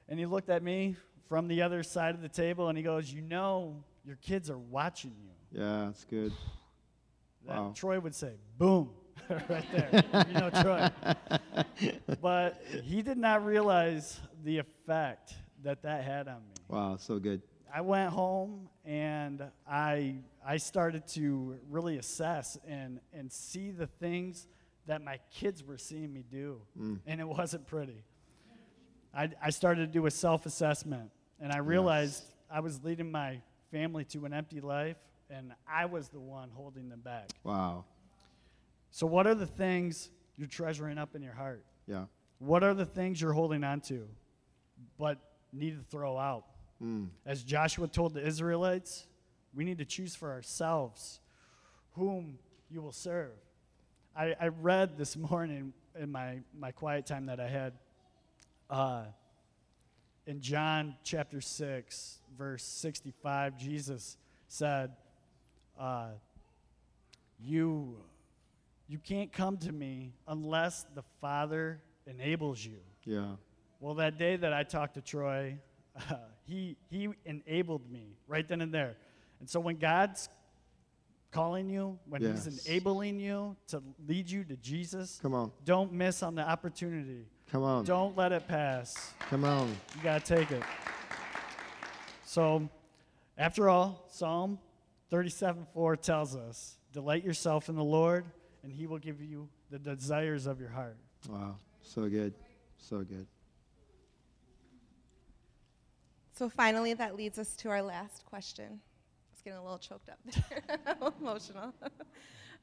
And 0.08 0.18
he 0.18 0.26
looked 0.26 0.50
at 0.50 0.62
me 0.62 0.96
from 1.28 1.48
the 1.48 1.62
other 1.62 1.82
side 1.82 2.14
of 2.14 2.22
the 2.22 2.28
table 2.28 2.68
and 2.68 2.76
he 2.76 2.82
goes, 2.82 3.12
You 3.12 3.22
know, 3.22 3.82
your 4.04 4.16
kids 4.16 4.50
are 4.50 4.58
watching 4.58 5.14
you. 5.22 5.60
Yeah, 5.60 5.86
that's 5.86 6.04
good. 6.04 6.32
That 7.46 7.56
Wow. 7.56 7.72
Troy 7.74 7.98
would 7.98 8.14
say, 8.14 8.34
boom, 8.58 8.90
right 9.30 9.64
there. 9.72 10.26
you 10.28 10.34
know 10.34 10.50
Troy. 10.50 10.90
but 12.20 12.62
he 12.82 13.02
did 13.02 13.18
not 13.18 13.44
realize 13.44 14.20
the 14.44 14.58
effect 14.58 15.34
that 15.62 15.82
that 15.82 16.04
had 16.04 16.28
on 16.28 16.36
me. 16.36 16.54
Wow, 16.68 16.96
so 16.96 17.18
good. 17.18 17.42
I 17.72 17.80
went 17.80 18.10
home 18.10 18.68
and 18.84 19.42
I 19.68 20.16
I 20.44 20.56
started 20.56 21.06
to 21.08 21.58
really 21.70 21.98
assess 21.98 22.58
and 22.66 23.00
and 23.12 23.30
see 23.30 23.70
the 23.70 23.86
things 23.86 24.46
that 24.86 25.02
my 25.02 25.18
kids 25.32 25.62
were 25.62 25.78
seeing 25.78 26.12
me 26.12 26.24
do, 26.28 26.60
and 27.06 27.20
it 27.20 27.28
wasn't 27.28 27.66
pretty. 27.66 28.04
I 29.14 29.30
I 29.42 29.50
started 29.50 29.86
to 29.86 29.92
do 29.92 30.06
a 30.06 30.10
self-assessment, 30.10 31.10
and 31.40 31.52
I 31.52 31.58
realized 31.58 32.24
I 32.50 32.60
was 32.60 32.82
leading 32.82 33.10
my 33.10 33.40
family 33.70 34.04
to 34.06 34.24
an 34.24 34.32
empty 34.32 34.60
life, 34.60 34.96
and 35.28 35.52
I 35.68 35.86
was 35.86 36.08
the 36.08 36.20
one 36.20 36.50
holding 36.52 36.88
them 36.88 37.00
back. 37.00 37.30
Wow. 37.44 37.84
So, 38.90 39.06
what 39.06 39.26
are 39.26 39.34
the 39.34 39.46
things 39.46 40.10
you're 40.36 40.48
treasuring 40.48 40.98
up 40.98 41.14
in 41.14 41.22
your 41.22 41.34
heart? 41.34 41.64
Yeah. 41.86 42.06
What 42.38 42.64
are 42.64 42.74
the 42.74 42.86
things 42.86 43.20
you're 43.20 43.32
holding 43.32 43.62
on 43.64 43.80
to, 43.82 44.08
but 44.98 45.18
need 45.52 45.76
to 45.78 45.84
throw 45.90 46.18
out? 46.18 46.44
Mm. 46.82 47.08
As 47.26 47.42
Joshua 47.42 47.86
told 47.86 48.14
the 48.14 48.26
Israelites, 48.26 49.06
we 49.54 49.64
need 49.64 49.78
to 49.78 49.84
choose 49.84 50.16
for 50.16 50.30
ourselves 50.30 51.20
whom 51.92 52.38
you 52.70 52.80
will 52.80 52.92
serve. 52.92 53.32
I, 54.16 54.34
I 54.40 54.48
read 54.48 54.98
this 54.98 55.16
morning 55.16 55.72
in 55.98 56.10
my, 56.10 56.38
my 56.58 56.72
quiet 56.72 57.06
time 57.06 57.26
that 57.26 57.40
I 57.40 57.48
had 57.48 57.72
uh, 58.68 59.04
in 60.26 60.40
John 60.40 60.94
chapter 61.04 61.40
6, 61.40 62.18
verse 62.36 62.62
65, 62.62 63.58
Jesus 63.58 64.16
said, 64.48 64.92
uh, 65.78 66.08
you, 67.40 67.96
you 68.88 68.98
can't 68.98 69.32
come 69.32 69.56
to 69.58 69.72
me 69.72 70.12
unless 70.28 70.84
the 70.94 71.02
Father 71.20 71.80
enables 72.06 72.64
you. 72.64 72.78
Yeah. 73.04 73.32
Well, 73.80 73.94
that 73.94 74.18
day 74.18 74.36
that 74.36 74.52
I 74.52 74.62
talked 74.62 74.94
to 74.94 75.00
Troy, 75.00 75.56
uh, 75.96 76.14
he, 76.46 76.76
he 76.90 77.08
enabled 77.24 77.90
me 77.90 78.16
right 78.28 78.46
then 78.46 78.60
and 78.60 78.74
there. 78.74 78.96
And 79.40 79.48
so 79.48 79.58
when 79.58 79.76
God's 79.76 80.28
calling 81.30 81.68
you, 81.70 81.98
when 82.08 82.22
Yes. 82.22 82.44
He's 82.44 82.66
enabling 82.66 83.20
you 83.20 83.56
to 83.68 83.82
lead 84.06 84.30
you 84.30 84.44
to 84.44 84.56
Jesus, 84.56 85.18
Come 85.22 85.34
on. 85.34 85.52
don't 85.64 85.92
miss 85.92 86.22
on 86.22 86.34
the 86.34 86.48
opportunity. 86.48 87.26
Come 87.50 87.62
on. 87.62 87.84
Don't 87.84 88.16
let 88.16 88.32
it 88.32 88.46
pass. 88.46 89.12
Come 89.28 89.44
on. 89.44 89.68
You 89.96 90.02
got 90.02 90.24
to 90.24 90.36
take 90.36 90.50
it. 90.50 90.62
So, 92.24 92.68
after 93.36 93.68
all, 93.68 94.04
Psalm 94.08 94.58
37 95.10 95.66
4 95.74 95.96
tells 95.96 96.36
us, 96.36 96.76
Delight 96.92 97.24
yourself 97.24 97.68
in 97.68 97.76
the 97.76 97.84
Lord, 97.84 98.24
and 98.62 98.72
He 98.72 98.86
will 98.86 98.98
give 98.98 99.20
you 99.20 99.48
the 99.70 99.78
desires 99.78 100.46
of 100.46 100.60
your 100.60 100.70
heart. 100.70 100.96
Wow. 101.28 101.56
So 101.82 102.08
good. 102.08 102.34
So 102.78 102.98
good. 102.98 103.26
So 106.32 106.48
finally, 106.48 106.94
that 106.94 107.16
leads 107.16 107.38
us 107.38 107.54
to 107.56 107.68
our 107.68 107.82
last 107.82 108.24
question. 108.24 108.80
I 109.40 109.42
was 109.42 109.44
getting 109.44 109.58
a 109.58 109.62
little 109.62 109.78
choked 109.78 110.10
up 110.10 110.18
there, 110.26 111.12
emotional. 111.20 111.72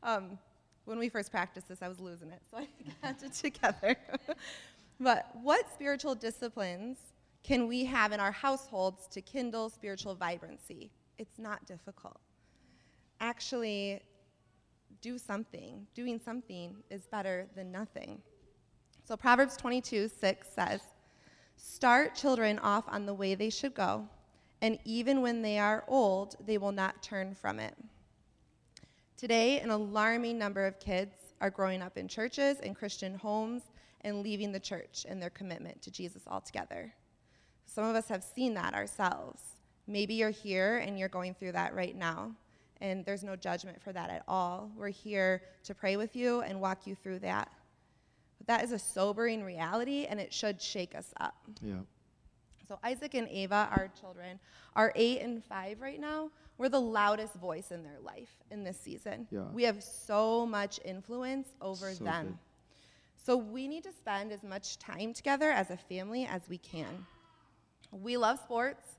um, 0.04 0.38
when 0.86 1.00
we 1.00 1.10
first 1.10 1.32
practiced 1.32 1.68
this, 1.68 1.82
I 1.82 1.88
was 1.88 2.00
losing 2.00 2.30
it, 2.30 2.42
so 2.52 2.58
I 2.58 2.68
got 3.02 3.24
it 3.24 3.34
together. 3.34 3.96
but 5.00 5.30
what 5.42 5.66
spiritual 5.74 6.14
disciplines 6.14 6.98
can 7.42 7.68
we 7.68 7.84
have 7.86 8.12
in 8.12 8.20
our 8.20 8.32
households 8.32 9.08
to 9.08 9.22
kindle 9.22 9.70
spiritual 9.70 10.14
vibrancy? 10.14 10.92
It's 11.18 11.40
not 11.40 11.66
difficult. 11.66 12.20
Actually, 13.20 14.02
do 15.02 15.18
something. 15.18 15.88
Doing 15.96 16.20
something 16.24 16.76
is 16.92 17.08
better 17.08 17.48
than 17.56 17.72
nothing. 17.72 18.22
So 19.04 19.18
Proverbs 19.18 19.58
22 19.58 20.10
6 20.10 20.48
says, 20.54 20.82
Start 21.56 22.14
children 22.14 22.60
off 22.60 22.84
on 22.88 23.08
the 23.08 23.16
way 23.16 23.34
they 23.34 23.50
should 23.50 23.74
go, 23.74 24.08
and 24.62 24.80
even 24.86 25.22
when 25.22 25.42
they 25.42 25.60
are 25.60 25.84
old, 25.88 26.36
they 26.46 26.58
will 26.58 26.72
not 26.72 27.02
turn 27.04 27.36
from 27.36 27.60
it. 27.60 27.76
Today, 29.16 29.60
an 29.60 29.70
alarming 29.70 30.38
number 30.38 30.66
of 30.66 30.80
kids 30.80 31.16
are 31.42 31.50
growing 31.50 31.82
up 31.82 31.98
in 31.98 32.08
churches 32.08 32.58
and 32.62 32.76
Christian 32.76 33.16
homes 33.16 33.64
and 34.02 34.22
leaving 34.22 34.52
the 34.52 34.60
church 34.60 35.06
and 35.08 35.22
their 35.22 35.30
commitment 35.30 35.82
to 35.82 35.92
Jesus 35.92 36.24
altogether. 36.28 36.94
Some 37.66 37.86
of 37.86 37.96
us 37.96 38.08
have 38.08 38.24
seen 38.24 38.54
that 38.56 38.74
ourselves. 38.74 39.42
Maybe 39.88 40.16
you're 40.16 40.30
here 40.30 40.78
and 40.78 40.98
you're 40.98 41.10
going 41.10 41.34
through 41.34 41.54
that 41.54 41.74
right 41.76 41.96
now, 41.96 42.32
and 42.82 43.06
there's 43.06 43.24
no 43.24 43.36
judgment 43.36 43.82
for 43.82 43.92
that 43.94 44.10
at 44.10 44.24
all. 44.28 44.72
We're 44.76 44.90
here 44.90 45.42
to 45.64 45.74
pray 45.74 45.98
with 45.98 46.16
you 46.16 46.42
and 46.42 46.60
walk 46.60 46.86
you 46.86 46.96
through 46.96 47.20
that. 47.20 47.52
But 48.38 48.48
that 48.48 48.64
is 48.64 48.72
a 48.72 48.80
sobering 48.80 49.44
reality, 49.44 50.06
and 50.06 50.20
it 50.20 50.34
should 50.34 50.62
shake 50.62 50.96
us 50.96 51.14
up. 51.20 51.36
Yeah. 51.62 51.76
So 52.68 52.78
Isaac 52.84 53.14
and 53.14 53.28
Ava, 53.30 53.70
our 53.72 53.90
children, 54.00 54.40
are 54.76 54.92
eight 54.96 55.22
and 55.22 55.44
five 55.44 55.80
right 55.82 56.00
now. 56.00 56.30
We're 56.58 56.70
the 56.70 56.82
loudest 56.82 57.34
voice 57.36 57.72
in 57.72 57.84
their 57.84 58.00
life 58.04 58.36
in 58.52 58.64
this 58.64 58.80
season. 58.80 59.28
Yeah. 59.32 59.44
We 59.54 59.64
have 59.64 59.82
so 59.84 60.46
much 60.46 60.80
influence 60.84 61.50
over 61.62 61.94
So 61.94 62.04
them. 62.04 62.26
good. 62.26 62.38
So 63.24 63.38
we 63.38 63.68
need 63.68 63.84
to 63.84 63.92
spend 63.92 64.32
as 64.32 64.44
much 64.44 64.80
time 64.80 65.14
together 65.14 65.50
as 65.52 65.70
a 65.70 65.78
family 65.78 66.26
as 66.26 66.42
we 66.50 66.58
can. 66.58 67.06
We 67.92 68.18
love 68.18 68.40
sports. 68.40 68.96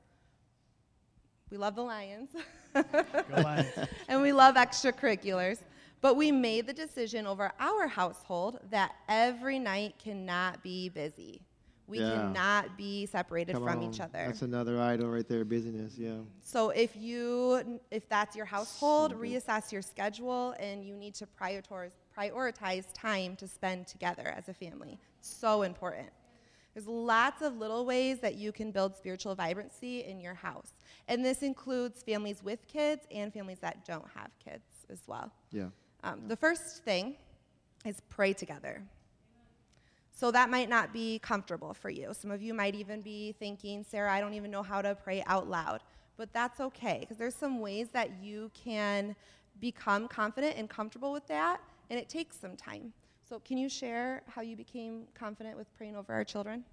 We 1.50 1.56
love 1.56 1.74
the 1.76 1.82
Lions. 1.82 2.30
Go 2.74 2.84
Lions. 3.30 3.68
and 4.08 4.22
we 4.22 4.32
love 4.32 4.54
extracurriculars. 4.54 5.58
But 6.00 6.14
we 6.16 6.30
made 6.30 6.66
the 6.66 6.72
decision 6.72 7.26
over 7.26 7.52
our 7.58 7.88
household 7.88 8.60
that 8.70 8.92
every 9.08 9.58
night 9.58 9.94
cannot 9.98 10.62
be 10.62 10.88
busy. 10.90 11.42
We 11.88 12.00
Yeah. 12.00 12.10
cannot 12.10 12.76
be 12.76 13.06
separated 13.06 13.54
Come 13.54 13.64
from 13.64 13.78
on. 13.78 13.84
each 13.84 13.98
other. 14.00 14.26
That's 14.26 14.42
another 14.42 14.78
idol 14.80 15.08
right 15.08 15.26
there. 15.26 15.44
Busyness. 15.44 15.96
Yeah. 15.96 16.18
So 16.42 16.70
if 16.70 16.94
you 16.96 17.80
if 17.90 18.08
that's 18.08 18.36
your 18.36 18.44
household, 18.44 19.14
reassess 19.14 19.72
your 19.72 19.82
schedule 19.82 20.54
and 20.60 20.84
you 20.84 20.94
need 20.94 21.14
to 21.16 21.26
prioritize 21.26 21.90
prioritize 22.16 22.84
time 22.94 23.36
to 23.36 23.48
spend 23.48 23.86
together 23.86 24.26
as 24.36 24.48
a 24.48 24.54
family. 24.54 24.98
So 25.22 25.62
important. 25.62 26.10
There's 26.74 26.86
lots 26.86 27.42
of 27.42 27.56
little 27.56 27.86
ways 27.86 28.20
that 28.20 28.34
you 28.34 28.52
can 28.52 28.70
build 28.70 28.94
spiritual 28.96 29.34
vibrancy 29.34 30.04
in 30.04 30.20
your 30.20 30.34
house. 30.34 30.72
And 31.08 31.24
this 31.24 31.42
includes 31.42 32.02
families 32.02 32.42
with 32.42 32.66
kids 32.68 33.06
and 33.10 33.32
families 33.32 33.58
that 33.60 33.84
don't 33.84 34.06
have 34.14 34.30
kids 34.44 34.64
as 34.90 35.00
well. 35.06 35.32
Yeah. 35.50 35.68
Um, 36.04 36.28
the 36.28 36.36
first 36.36 36.84
thing 36.84 37.16
is 37.84 38.00
pray 38.08 38.32
together. 38.32 38.82
So 40.18 40.32
that 40.32 40.50
might 40.50 40.68
not 40.68 40.92
be 40.92 41.20
comfortable 41.20 41.72
for 41.72 41.90
you. 41.90 42.12
Some 42.12 42.32
of 42.32 42.42
you 42.42 42.52
might 42.52 42.74
even 42.74 43.02
be 43.02 43.36
thinking, 43.38 43.84
Sarah, 43.84 44.12
I 44.12 44.18
don't 44.18 44.34
even 44.34 44.50
know 44.50 44.64
how 44.64 44.82
to 44.82 44.96
pray 44.96 45.22
out 45.26 45.48
loud. 45.48 45.84
But 46.16 46.32
that's 46.32 46.58
okay, 46.58 46.96
because 46.98 47.18
there's 47.18 47.36
some 47.36 47.60
ways 47.60 47.90
that 47.92 48.10
you 48.20 48.50
can 48.52 49.14
become 49.60 50.08
confident 50.08 50.56
and 50.56 50.68
comfortable 50.68 51.12
with 51.12 51.24
that, 51.28 51.60
and 51.88 52.00
it 52.00 52.08
takes 52.08 52.36
some 52.36 52.56
time. 52.56 52.92
So, 53.28 53.38
can 53.38 53.58
you 53.58 53.68
share 53.68 54.22
how 54.26 54.42
you 54.42 54.56
became 54.56 55.04
confident 55.14 55.56
with 55.56 55.72
praying 55.76 55.94
over 55.94 56.12
our 56.12 56.24
children? 56.24 56.64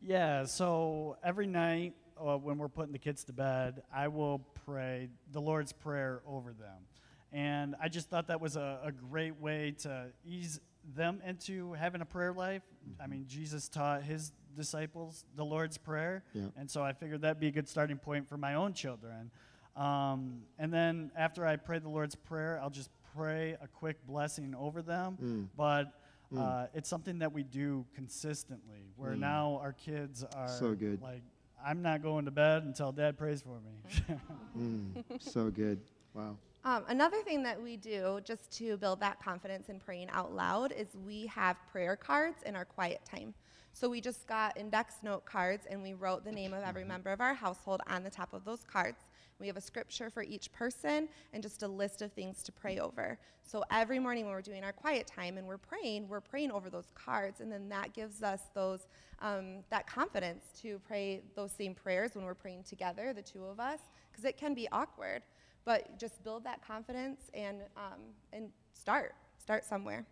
Yeah, 0.00 0.46
so 0.46 1.18
every 1.22 1.46
night 1.46 1.92
uh, 2.18 2.38
when 2.38 2.56
we're 2.56 2.68
putting 2.68 2.92
the 2.92 2.98
kids 2.98 3.22
to 3.24 3.34
bed, 3.34 3.82
I 3.94 4.08
will 4.08 4.38
pray 4.64 5.10
the 5.30 5.42
Lord's 5.42 5.74
Prayer 5.74 6.22
over 6.26 6.54
them. 6.54 6.86
And 7.32 7.74
I 7.82 7.90
just 7.90 8.08
thought 8.08 8.28
that 8.28 8.40
was 8.40 8.56
a, 8.56 8.80
a 8.82 8.92
great 8.92 9.38
way 9.38 9.74
to 9.80 10.06
ease 10.24 10.58
them 10.94 11.20
into 11.26 11.72
having 11.74 12.00
a 12.00 12.04
prayer 12.04 12.32
life. 12.32 12.62
I 13.00 13.06
mean, 13.06 13.24
Jesus 13.26 13.68
taught 13.68 14.02
his 14.04 14.32
disciples 14.56 15.24
the 15.34 15.44
Lord's 15.44 15.76
Prayer. 15.78 16.22
Yeah. 16.32 16.44
And 16.56 16.70
so 16.70 16.82
I 16.82 16.92
figured 16.92 17.22
that'd 17.22 17.40
be 17.40 17.48
a 17.48 17.52
good 17.52 17.68
starting 17.68 17.98
point 17.98 18.28
for 18.28 18.36
my 18.36 18.54
own 18.54 18.72
children. 18.72 19.30
Um, 19.76 20.42
and 20.58 20.72
then 20.72 21.10
after 21.16 21.46
I 21.46 21.56
pray 21.56 21.78
the 21.78 21.88
Lord's 21.88 22.14
Prayer, 22.14 22.58
I'll 22.62 22.70
just 22.70 22.90
pray 23.14 23.56
a 23.60 23.66
quick 23.68 24.06
blessing 24.06 24.54
over 24.58 24.80
them. 24.82 25.18
Mm. 25.22 25.48
But 25.56 25.92
uh, 26.36 26.66
it's 26.74 26.88
something 26.88 27.18
that 27.20 27.32
we 27.32 27.42
do 27.42 27.84
consistently, 27.94 28.90
where 28.96 29.14
now 29.14 29.58
our 29.62 29.72
kids 29.72 30.24
are 30.34 30.48
So 30.48 30.74
good. 30.74 31.00
like, 31.02 31.22
I'm 31.64 31.82
not 31.82 32.02
going 32.02 32.24
to 32.26 32.30
bed 32.30 32.62
until 32.64 32.92
dad 32.92 33.16
prays 33.18 33.42
for 33.42 33.58
me. 33.60 34.16
Mm. 34.58 35.04
so 35.20 35.50
good. 35.50 35.80
Wow. 36.14 36.36
Um, 36.66 36.82
another 36.88 37.18
thing 37.18 37.44
that 37.44 37.62
we 37.62 37.76
do 37.76 38.18
just 38.24 38.50
to 38.58 38.76
build 38.76 38.98
that 38.98 39.22
confidence 39.22 39.68
in 39.68 39.78
praying 39.78 40.08
out 40.10 40.34
loud 40.34 40.72
is 40.72 40.88
we 41.06 41.24
have 41.28 41.56
prayer 41.70 41.94
cards 41.94 42.42
in 42.44 42.56
our 42.56 42.64
quiet 42.64 43.02
time. 43.08 43.34
So 43.72 43.88
we 43.88 44.00
just 44.00 44.26
got 44.26 44.56
index 44.58 44.96
note 45.00 45.24
cards 45.24 45.68
and 45.70 45.80
we 45.80 45.94
wrote 45.94 46.24
the 46.24 46.32
name 46.32 46.52
of 46.52 46.64
every 46.64 46.82
member 46.82 47.12
of 47.12 47.20
our 47.20 47.34
household 47.34 47.82
on 47.86 48.02
the 48.02 48.10
top 48.10 48.34
of 48.34 48.44
those 48.44 48.64
cards. 48.64 48.98
We 49.38 49.46
have 49.46 49.56
a 49.56 49.60
scripture 49.60 50.10
for 50.10 50.24
each 50.24 50.50
person 50.50 51.08
and 51.32 51.40
just 51.40 51.62
a 51.62 51.68
list 51.68 52.02
of 52.02 52.10
things 52.14 52.42
to 52.42 52.50
pray 52.50 52.80
over. 52.80 53.16
So 53.44 53.62
every 53.70 54.00
morning 54.00 54.24
when 54.24 54.34
we're 54.34 54.42
doing 54.42 54.64
our 54.64 54.72
quiet 54.72 55.06
time 55.06 55.38
and 55.38 55.46
we're 55.46 55.58
praying, 55.58 56.08
we're 56.08 56.20
praying 56.20 56.50
over 56.50 56.68
those 56.68 56.90
cards, 56.96 57.40
and 57.40 57.52
then 57.52 57.68
that 57.68 57.92
gives 57.92 58.24
us 58.24 58.40
those 58.54 58.88
um, 59.22 59.58
that 59.70 59.86
confidence 59.86 60.46
to 60.62 60.80
pray 60.80 61.22
those 61.36 61.52
same 61.52 61.74
prayers 61.74 62.16
when 62.16 62.24
we're 62.24 62.34
praying 62.34 62.64
together, 62.64 63.12
the 63.12 63.22
two 63.22 63.44
of 63.44 63.60
us, 63.60 63.78
because 64.10 64.24
it 64.24 64.36
can 64.36 64.52
be 64.52 64.66
awkward. 64.72 65.22
But 65.66 65.98
just 65.98 66.24
build 66.24 66.44
that 66.44 66.66
confidence 66.66 67.20
and 67.34 67.60
um, 67.76 68.00
and 68.32 68.48
start 68.72 69.14
start 69.38 69.62
somewhere. 69.64 70.06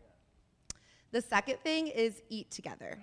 The 1.13 1.23
second 1.23 1.61
thing 1.61 1.87
is 1.87 2.21
eat 2.29 2.51
together. 2.51 2.99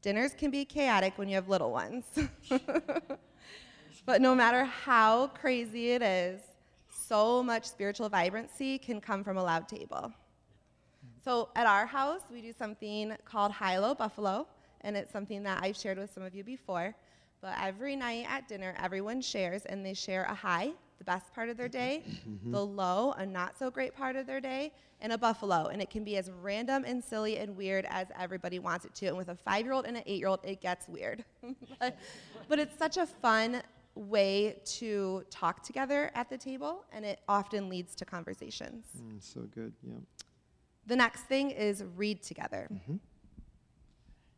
Dinners 0.00 0.32
can 0.32 0.50
be 0.50 0.64
chaotic 0.64 1.18
when 1.18 1.28
you 1.28 1.34
have 1.34 1.48
little 1.48 1.70
ones. 1.70 2.04
but 4.06 4.20
no 4.20 4.34
matter 4.34 4.64
how 4.64 5.26
crazy 5.28 5.92
it 5.92 6.02
is, 6.02 6.40
so 6.88 7.42
much 7.42 7.64
spiritual 7.64 8.08
vibrancy 8.08 8.78
can 8.78 9.00
come 9.00 9.22
from 9.22 9.36
a 9.36 9.42
loud 9.42 9.68
table. 9.68 10.12
So 11.24 11.50
at 11.56 11.66
our 11.66 11.84
house, 11.84 12.22
we 12.30 12.40
do 12.40 12.52
something 12.52 13.14
called 13.24 13.52
High-Low 13.52 13.94
Buffalo, 13.94 14.46
and 14.80 14.96
it's 14.96 15.12
something 15.12 15.42
that 15.42 15.62
I've 15.62 15.76
shared 15.76 15.98
with 15.98 16.12
some 16.12 16.22
of 16.22 16.34
you 16.34 16.44
before. 16.44 16.94
But 17.40 17.54
every 17.60 17.94
night 17.94 18.26
at 18.28 18.48
dinner, 18.48 18.74
everyone 18.82 19.20
shares, 19.20 19.64
and 19.64 19.84
they 19.84 19.94
share 19.94 20.24
a 20.24 20.34
high, 20.34 20.72
the 20.98 21.04
best 21.04 21.32
part 21.32 21.48
of 21.48 21.56
their 21.56 21.68
day, 21.68 22.02
the 22.46 22.64
low, 22.64 23.12
a 23.12 23.24
not 23.24 23.56
so 23.58 23.70
great 23.70 23.94
part 23.94 24.16
of 24.16 24.26
their 24.26 24.40
day, 24.40 24.72
and 25.00 25.12
a 25.12 25.18
buffalo. 25.18 25.66
And 25.66 25.80
it 25.80 25.90
can 25.90 26.02
be 26.02 26.16
as 26.16 26.30
random 26.42 26.84
and 26.84 27.02
silly 27.02 27.38
and 27.38 27.56
weird 27.56 27.86
as 27.88 28.08
everybody 28.18 28.58
wants 28.58 28.84
it 28.84 28.94
to. 28.96 29.06
And 29.06 29.16
with 29.16 29.28
a 29.28 29.36
five 29.36 29.64
year 29.64 29.72
old 29.72 29.86
and 29.86 29.96
an 29.96 30.02
eight 30.06 30.18
year 30.18 30.28
old, 30.28 30.40
it 30.42 30.60
gets 30.60 30.88
weird. 30.88 31.24
but, 31.80 31.96
but 32.48 32.58
it's 32.58 32.76
such 32.76 32.96
a 32.96 33.06
fun 33.06 33.62
way 33.94 34.60
to 34.64 35.24
talk 35.30 35.62
together 35.62 36.10
at 36.14 36.28
the 36.30 36.38
table, 36.38 36.84
and 36.92 37.04
it 37.04 37.20
often 37.28 37.68
leads 37.68 37.94
to 37.96 38.04
conversations. 38.04 38.86
Mm, 39.00 39.22
so 39.22 39.42
good. 39.54 39.72
Yeah. 39.82 39.94
The 40.86 40.96
next 40.96 41.22
thing 41.22 41.50
is 41.50 41.84
read 41.96 42.22
together. 42.22 42.68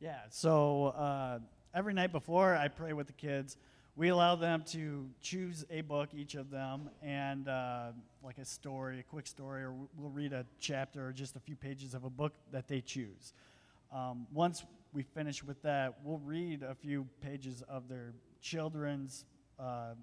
Yeah, 0.01 0.17
so 0.31 0.87
uh, 0.87 1.39
every 1.75 1.95
night 1.95 2.13
before 2.13 2.57
I 2.57 2.69
pray 2.69 2.93
with 2.93 3.07
the 3.07 3.13
kids, 3.13 3.57
we 3.97 4.09
allow 4.09 4.35
them 4.35 4.65
to 4.69 5.09
choose 5.21 5.65
a 5.71 5.83
book, 5.83 6.11
each 6.15 6.35
of 6.35 6.51
them, 6.51 6.91
and 7.03 7.49
uh, 7.49 7.89
like 8.25 8.39
a 8.39 8.45
story, 8.45 9.01
a 9.01 9.03
quick 9.03 9.27
story, 9.27 9.63
or 9.63 9.75
we'll 9.97 10.11
read 10.11 10.33
a 10.33 10.47
chapter 10.59 11.09
or 11.09 11.13
just 11.13 11.37
a 11.37 11.41
few 11.41 11.57
pages 11.57 11.95
of 11.95 12.05
a 12.05 12.11
book 12.11 12.33
that 12.53 12.67
they 12.67 12.81
choose. 12.81 13.35
Um, 13.93 14.27
once 14.33 14.65
we 14.93 15.03
finish 15.03 15.45
with 15.45 15.61
that, 15.63 15.99
we'll 16.05 16.21
read 16.25 16.63
a 16.63 16.75
few 16.75 17.07
pages 17.21 17.63
of 17.69 17.89
their 17.89 18.13
children's 18.41 19.25
uh, 19.59 19.95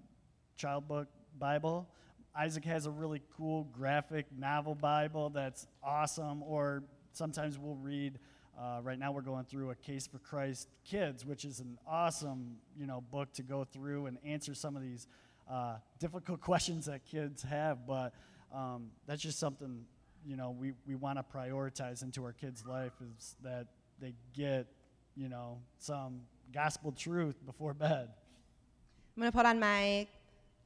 child 0.57 0.87
book 0.87 1.07
Bible. 1.39 1.87
Isaac 2.35 2.65
has 2.65 2.85
a 2.85 2.91
really 2.91 3.21
cool 3.35 3.67
graphic 3.73 4.25
novel 4.37 4.75
Bible 4.75 5.29
that's 5.29 5.67
awesome, 5.83 6.43
or 6.43 6.83
sometimes 7.13 7.57
we'll 7.57 7.75
read. 7.75 8.19
Uh, 8.59 8.79
right 8.81 8.97
now, 8.97 9.11
we're 9.11 9.21
going 9.21 9.45
through 9.45 9.69
a 9.69 9.75
Case 9.75 10.07
for 10.07 10.17
Christ 10.17 10.67
Kids, 10.83 11.23
which 11.23 11.45
is 11.45 11.59
an 11.59 11.77
awesome, 11.87 12.55
you 12.75 12.87
know, 12.87 13.03
book 13.11 13.31
to 13.33 13.43
go 13.43 13.63
through 13.63 14.07
and 14.07 14.17
answer 14.25 14.55
some 14.55 14.75
of 14.75 14.81
these 14.81 15.07
uh, 15.49 15.75
difficult 15.99 16.41
questions 16.41 16.87
that 16.87 17.05
kids 17.05 17.43
have. 17.43 17.85
But 17.85 18.13
um, 18.51 18.87
that's 19.05 19.21
just 19.21 19.37
something, 19.37 19.85
you 20.25 20.37
know, 20.37 20.55
we, 20.57 20.73
we 20.87 20.95
want 20.95 21.19
to 21.19 21.37
prioritize 21.37 22.01
into 22.01 22.23
our 22.23 22.33
kids' 22.33 22.65
life 22.65 22.93
is 23.15 23.35
that 23.43 23.67
they 23.99 24.15
get, 24.33 24.65
you 25.15 25.29
know, 25.29 25.59
some 25.77 26.21
gospel 26.51 26.91
truth 26.91 27.35
before 27.45 27.75
bed. 27.75 28.09
I'm 29.15 29.21
going 29.21 29.31
to 29.31 29.37
put 29.37 29.45
on 29.45 29.59
my 29.59 30.07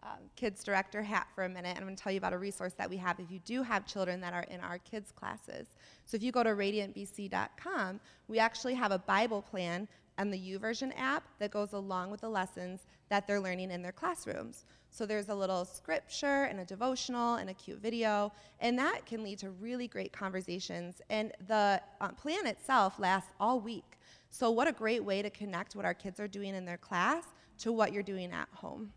um, 0.03 0.19
kids 0.35 0.63
director 0.63 1.01
hat 1.01 1.27
for 1.35 1.43
a 1.43 1.49
minute 1.49 1.69
and 1.69 1.79
I'm 1.79 1.85
going 1.85 1.95
to 1.95 2.01
tell 2.01 2.11
you 2.11 2.17
about 2.17 2.33
a 2.33 2.37
resource 2.37 2.73
that 2.73 2.89
we 2.89 2.97
have 2.97 3.19
if 3.19 3.29
you 3.29 3.39
do 3.39 3.61
have 3.61 3.85
children 3.85 4.19
that 4.21 4.33
are 4.33 4.45
in 4.49 4.59
our 4.61 4.79
kids 4.79 5.11
classes. 5.11 5.67
So 6.05 6.15
if 6.15 6.23
you 6.23 6.31
go 6.31 6.43
to 6.43 6.49
radiantbc.com, 6.49 7.99
we 8.27 8.39
actually 8.39 8.73
have 8.73 8.91
a 8.91 8.99
Bible 8.99 9.41
plan 9.41 9.87
and 10.17 10.33
the 10.33 10.37
YouVersion 10.37 10.91
app 10.97 11.23
that 11.39 11.51
goes 11.51 11.73
along 11.73 12.11
with 12.11 12.21
the 12.21 12.29
lessons 12.29 12.81
that 13.09 13.27
they're 13.27 13.39
learning 13.39 13.71
in 13.71 13.81
their 13.81 13.91
classrooms. 13.91 14.65
So 14.89 15.05
there's 15.05 15.29
a 15.29 15.35
little 15.35 15.63
scripture 15.63 16.43
and 16.43 16.59
a 16.59 16.65
devotional 16.65 17.35
and 17.35 17.49
a 17.49 17.53
cute 17.53 17.81
video, 17.81 18.31
and 18.59 18.77
that 18.77 19.05
can 19.05 19.23
lead 19.23 19.39
to 19.39 19.49
really 19.51 19.87
great 19.87 20.11
conversations. 20.11 21.01
And 21.09 21.31
the 21.47 21.81
uh, 22.01 22.09
plan 22.09 22.45
itself 22.45 22.99
lasts 22.99 23.31
all 23.39 23.61
week. 23.61 23.97
So, 24.29 24.51
what 24.51 24.67
a 24.67 24.71
great 24.71 25.03
way 25.03 25.21
to 25.21 25.29
connect 25.29 25.75
what 25.75 25.85
our 25.85 25.93
kids 25.93 26.19
are 26.19 26.27
doing 26.27 26.55
in 26.55 26.65
their 26.65 26.77
class 26.77 27.23
to 27.59 27.71
what 27.71 27.93
you're 27.93 28.03
doing 28.03 28.31
at 28.31 28.49
home. 28.53 28.91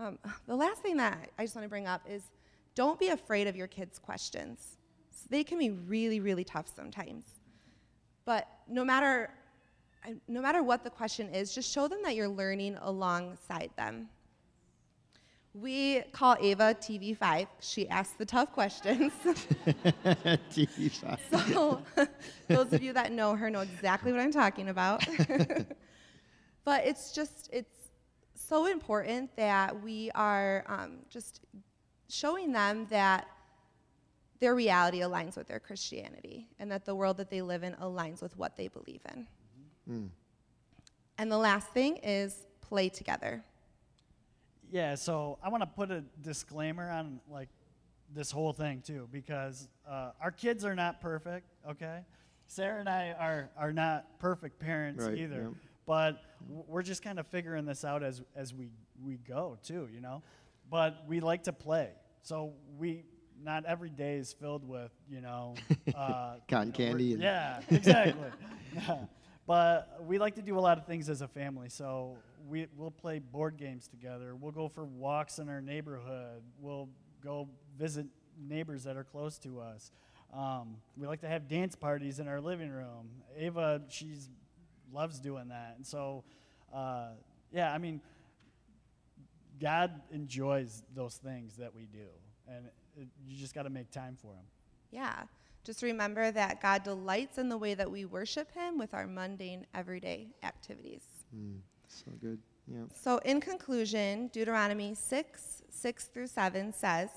Um, 0.00 0.18
the 0.46 0.56
last 0.56 0.80
thing 0.80 0.96
that 0.96 1.30
I 1.38 1.44
just 1.44 1.54
want 1.54 1.64
to 1.66 1.68
bring 1.68 1.86
up 1.86 2.02
is 2.08 2.22
don't 2.74 2.98
be 2.98 3.08
afraid 3.08 3.46
of 3.46 3.56
your 3.56 3.66
kids' 3.66 3.98
questions. 3.98 4.76
They 5.28 5.44
can 5.44 5.58
be 5.58 5.70
really, 5.70 6.20
really 6.20 6.44
tough 6.44 6.66
sometimes. 6.74 7.24
But 8.24 8.48
no 8.68 8.84
matter 8.84 9.30
no 10.28 10.40
matter 10.40 10.62
what 10.62 10.82
the 10.82 10.90
question 10.90 11.28
is, 11.34 11.54
just 11.54 11.70
show 11.70 11.86
them 11.86 12.00
that 12.04 12.14
you're 12.14 12.28
learning 12.28 12.78
alongside 12.80 13.70
them. 13.76 14.08
We 15.52 16.02
call 16.12 16.36
Ava 16.40 16.76
TV5. 16.80 17.48
She 17.60 17.88
asks 17.88 18.14
the 18.16 18.24
tough 18.24 18.52
questions. 18.52 19.12
TV5. 19.24 21.18
so, 21.52 21.82
those 22.48 22.72
of 22.72 22.82
you 22.82 22.92
that 22.92 23.12
know 23.12 23.34
her 23.34 23.50
know 23.50 23.60
exactly 23.60 24.12
what 24.12 24.20
I'm 24.20 24.30
talking 24.32 24.68
about. 24.68 25.04
but 26.64 26.86
it's 26.86 27.12
just, 27.12 27.50
it's 27.52 27.79
so 28.50 28.66
important 28.66 29.34
that 29.36 29.80
we 29.80 30.10
are 30.16 30.64
um, 30.66 30.98
just 31.08 31.40
showing 32.08 32.50
them 32.50 32.84
that 32.90 33.28
their 34.40 34.56
reality 34.56 35.02
aligns 35.02 35.36
with 35.36 35.46
their 35.46 35.60
Christianity 35.60 36.48
and 36.58 36.68
that 36.72 36.84
the 36.84 36.94
world 36.94 37.16
that 37.18 37.30
they 37.30 37.42
live 37.42 37.62
in 37.62 37.74
aligns 37.74 38.20
with 38.20 38.36
what 38.36 38.56
they 38.56 38.66
believe 38.66 39.02
in. 39.14 39.26
Mm. 39.88 40.08
And 41.18 41.30
the 41.30 41.38
last 41.38 41.68
thing 41.68 41.98
is 41.98 42.44
play 42.60 42.88
together. 42.88 43.44
Yeah, 44.72 44.96
so 44.96 45.38
I 45.44 45.48
want 45.48 45.62
to 45.62 45.68
put 45.68 45.92
a 45.92 46.02
disclaimer 46.20 46.90
on 46.90 47.20
like 47.30 47.50
this 48.12 48.32
whole 48.32 48.52
thing 48.52 48.82
too, 48.84 49.08
because 49.12 49.68
uh, 49.88 50.10
our 50.20 50.32
kids 50.32 50.64
are 50.64 50.74
not 50.74 51.00
perfect. 51.00 51.46
Okay, 51.68 52.00
Sarah 52.48 52.80
and 52.80 52.88
I 52.88 53.14
are 53.16 53.50
are 53.56 53.72
not 53.72 54.18
perfect 54.18 54.58
parents 54.58 55.04
right, 55.04 55.18
either, 55.18 55.50
yeah. 55.52 55.69
But 55.86 56.22
we're 56.48 56.82
just 56.82 57.02
kind 57.02 57.18
of 57.18 57.26
figuring 57.26 57.64
this 57.64 57.84
out 57.84 58.02
as 58.02 58.22
as 58.34 58.54
we 58.54 58.68
we 59.04 59.16
go 59.16 59.58
too. 59.62 59.88
You 59.92 60.00
know, 60.00 60.22
but 60.70 61.04
we 61.06 61.20
like 61.20 61.44
to 61.44 61.52
play, 61.52 61.90
so 62.22 62.52
we 62.78 63.04
not 63.42 63.64
every 63.64 63.90
day 63.90 64.16
is 64.16 64.32
filled 64.32 64.66
with 64.66 64.92
you 65.10 65.20
know 65.20 65.54
uh, 65.94 66.36
cotton 66.48 66.72
candy. 66.72 67.16
yeah, 67.18 67.60
exactly. 67.70 68.28
But 69.46 70.04
we 70.06 70.18
like 70.18 70.36
to 70.36 70.42
do 70.42 70.56
a 70.56 70.60
lot 70.60 70.78
of 70.78 70.86
things 70.86 71.08
as 71.08 71.22
a 71.22 71.26
family. 71.26 71.68
So 71.70 72.18
we, 72.48 72.68
we'll 72.76 72.92
play 72.92 73.18
board 73.18 73.56
games 73.56 73.88
together. 73.88 74.36
We'll 74.36 74.52
go 74.52 74.68
for 74.68 74.84
walks 74.84 75.40
in 75.40 75.48
our 75.48 75.60
neighborhood. 75.60 76.42
We'll 76.60 76.88
go 77.20 77.48
visit 77.76 78.06
neighbors 78.40 78.84
that 78.84 78.96
are 78.96 79.02
close 79.02 79.38
to 79.38 79.58
us. 79.58 79.90
Um, 80.32 80.76
we 80.96 81.08
like 81.08 81.22
to 81.22 81.28
have 81.28 81.48
dance 81.48 81.74
parties 81.74 82.20
in 82.20 82.28
our 82.28 82.40
living 82.40 82.70
room. 82.70 83.10
Ava, 83.36 83.82
she's 83.88 84.28
loves 84.92 85.20
doing 85.20 85.48
that. 85.48 85.74
And 85.76 85.86
so, 85.86 86.24
uh, 86.74 87.10
yeah, 87.52 87.72
I 87.72 87.78
mean, 87.78 88.00
God 89.60 90.00
enjoys 90.12 90.82
those 90.94 91.16
things 91.16 91.56
that 91.56 91.74
we 91.74 91.86
do, 91.92 92.06
and 92.48 92.66
it, 92.96 93.08
you 93.26 93.36
just 93.36 93.54
got 93.54 93.64
to 93.64 93.70
make 93.70 93.90
time 93.90 94.16
for 94.20 94.28
them. 94.28 94.44
Yeah. 94.90 95.24
Just 95.62 95.82
remember 95.82 96.30
that 96.30 96.62
God 96.62 96.84
delights 96.84 97.36
in 97.36 97.48
the 97.48 97.58
way 97.58 97.74
that 97.74 97.90
we 97.90 98.06
worship 98.06 98.50
Him 98.54 98.78
with 98.78 98.94
our 98.94 99.06
mundane, 99.06 99.66
everyday 99.74 100.28
activities. 100.42 101.02
Mm, 101.36 101.58
so 101.86 102.10
good. 102.20 102.38
Yeah. 102.66 102.84
So, 102.94 103.18
in 103.18 103.40
conclusion, 103.40 104.28
Deuteronomy 104.28 104.94
6 104.94 105.62
6 105.68 106.04
through 106.06 106.26
7 106.26 106.72
says, 106.72 107.10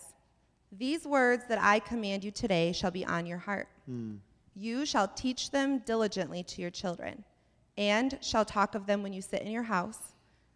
These 0.71 1.05
words 1.05 1.43
that 1.47 1.59
I 1.61 1.79
command 1.79 2.23
you 2.23 2.31
today 2.31 2.71
shall 2.73 2.91
be 2.91 3.05
on 3.05 3.25
your 3.25 3.37
heart. 3.37 3.67
Mm. 3.89 4.17
You 4.55 4.85
shall 4.85 5.07
teach 5.07 5.51
them 5.51 5.79
diligently 5.79 6.43
to 6.43 6.61
your 6.61 6.69
children, 6.69 7.23
and 7.77 8.17
shall 8.21 8.45
talk 8.45 8.75
of 8.75 8.85
them 8.85 9.03
when 9.03 9.13
you 9.13 9.21
sit 9.21 9.41
in 9.41 9.51
your 9.51 9.63
house, 9.63 9.99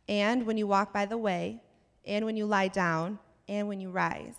and 0.07 0.45
when 0.45 0.57
you 0.57 0.67
walk 0.67 0.93
by 0.93 1.05
the 1.05 1.17
way, 1.17 1.61
and 2.05 2.25
when 2.25 2.37
you 2.37 2.45
lie 2.45 2.67
down, 2.67 3.19
and 3.47 3.67
when 3.67 3.79
you 3.79 3.89
rise 3.89 4.35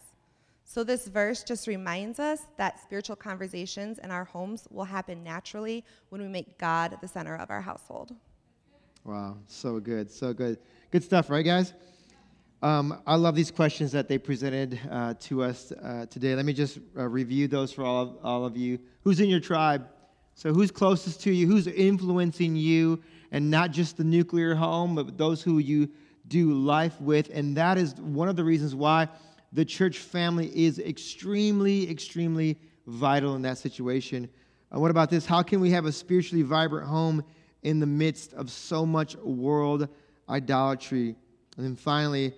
so, 0.70 0.84
this 0.84 1.06
verse 1.06 1.42
just 1.42 1.66
reminds 1.66 2.20
us 2.20 2.42
that 2.58 2.78
spiritual 2.78 3.16
conversations 3.16 3.98
in 4.00 4.10
our 4.10 4.24
homes 4.24 4.68
will 4.70 4.84
happen 4.84 5.24
naturally 5.24 5.82
when 6.10 6.20
we 6.20 6.28
make 6.28 6.58
God 6.58 6.98
the 7.00 7.08
center 7.08 7.36
of 7.36 7.50
our 7.50 7.62
household. 7.62 8.14
Wow, 9.02 9.38
so 9.46 9.80
good, 9.80 10.10
so 10.10 10.34
good. 10.34 10.58
Good 10.90 11.02
stuff, 11.02 11.30
right, 11.30 11.42
guys? 11.42 11.72
Um, 12.60 13.00
I 13.06 13.14
love 13.14 13.34
these 13.34 13.50
questions 13.50 13.92
that 13.92 14.08
they 14.08 14.18
presented 14.18 14.78
uh, 14.90 15.14
to 15.20 15.42
us 15.42 15.72
uh, 15.72 16.04
today. 16.10 16.34
Let 16.34 16.44
me 16.44 16.52
just 16.52 16.80
uh, 16.94 17.08
review 17.08 17.48
those 17.48 17.72
for 17.72 17.82
all 17.82 18.02
of, 18.02 18.18
all 18.22 18.44
of 18.44 18.54
you. 18.54 18.78
Who's 19.04 19.20
in 19.20 19.30
your 19.30 19.40
tribe? 19.40 19.88
So, 20.38 20.52
who's 20.54 20.70
closest 20.70 21.20
to 21.22 21.32
you? 21.32 21.48
Who's 21.48 21.66
influencing 21.66 22.54
you? 22.54 23.02
And 23.32 23.50
not 23.50 23.72
just 23.72 23.96
the 23.96 24.04
nuclear 24.04 24.54
home, 24.54 24.94
but 24.94 25.18
those 25.18 25.42
who 25.42 25.58
you 25.58 25.90
do 26.28 26.52
life 26.52 27.00
with. 27.00 27.28
And 27.34 27.56
that 27.56 27.76
is 27.76 27.96
one 27.96 28.28
of 28.28 28.36
the 28.36 28.44
reasons 28.44 28.72
why 28.72 29.08
the 29.52 29.64
church 29.64 29.98
family 29.98 30.46
is 30.54 30.78
extremely, 30.78 31.90
extremely 31.90 32.56
vital 32.86 33.34
in 33.34 33.42
that 33.42 33.58
situation. 33.58 34.28
Uh, 34.72 34.78
what 34.78 34.92
about 34.92 35.10
this? 35.10 35.26
How 35.26 35.42
can 35.42 35.58
we 35.58 35.70
have 35.72 35.86
a 35.86 35.92
spiritually 35.92 36.44
vibrant 36.44 36.86
home 36.86 37.24
in 37.64 37.80
the 37.80 37.86
midst 37.86 38.32
of 38.34 38.48
so 38.48 38.86
much 38.86 39.16
world 39.16 39.88
idolatry? 40.28 41.16
And 41.56 41.66
then 41.66 41.74
finally, 41.74 42.32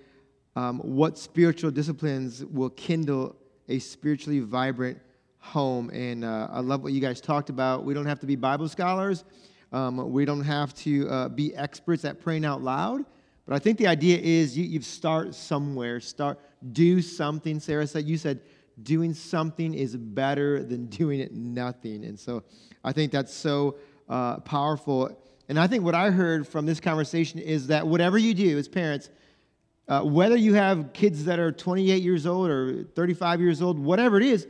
um, 0.57 0.79
what 0.79 1.19
spiritual 1.19 1.71
disciplines 1.71 2.47
will 2.47 2.71
kindle 2.71 3.37
a 3.69 3.79
spiritually 3.79 4.41
vibrant 4.41 4.99
home? 5.41 5.91
And 5.91 6.25
uh, 6.25 6.49
I 6.51 6.61
love 6.61 6.83
what 6.83 6.93
you 6.93 7.01
guys 7.01 7.21
talked 7.21 7.51
about. 7.51 7.85
We 7.85 7.93
don't 7.95 8.07
have 8.07 8.21
to 8.21 8.27
be 8.27 8.37
Bible 8.37 8.69
scholars, 8.69 9.25
um, 9.73 10.13
we 10.13 10.25
don't 10.25 10.45
have 10.45 10.75
to 10.77 11.09
uh, 11.09 11.29
be 11.29 11.55
experts 11.55 12.05
at 12.05 12.21
praying 12.21 12.45
out 12.45 12.63
loud. 12.63 13.05
But 13.47 13.55
I 13.57 13.59
think 13.59 13.79
the 13.79 13.87
idea 13.87 14.19
is 14.19 14.57
you, 14.57 14.65
you 14.65 14.81
start 14.81 15.35
somewhere. 15.35 16.01
Start 16.01 16.39
do 16.73 17.01
something. 17.03 17.59
Sarah 17.59 17.87
said 17.87 18.05
you 18.05 18.17
said 18.17 18.41
doing 18.83 19.15
something 19.15 19.75
is 19.75 19.97
better 19.97 20.63
than 20.63 20.87
doing 21.01 21.21
it 21.21 21.33
nothing. 21.33 22.05
And 22.05 22.19
so 22.19 22.43
I 22.85 22.93
think 22.93 23.13
that's 23.13 23.35
so 23.35 23.77
uh, 24.09 24.39
powerful. 24.41 25.17
And 25.49 25.59
I 25.59 25.67
think 25.67 25.85
what 25.85 25.95
I 25.95 26.11
heard 26.11 26.47
from 26.47 26.67
this 26.67 26.81
conversation 26.81 27.41
is 27.41 27.67
that 27.69 27.87
whatever 27.87 28.19
you 28.19 28.35
do 28.35 28.59
as 28.59 28.69
parents, 28.69 29.11
uh, 29.89 30.03
whether 30.03 30.37
you 30.37 30.55
have 30.55 30.93
kids 30.93 31.25
that 31.25 31.39
are 31.39 31.51
28 31.51 32.03
years 32.03 32.27
old 32.27 32.49
or 32.49 32.85
35 32.95 33.41
years 33.41 33.61
old, 33.61 33.79
whatever 33.79 34.17
it 34.17 34.23
is, 34.23 34.47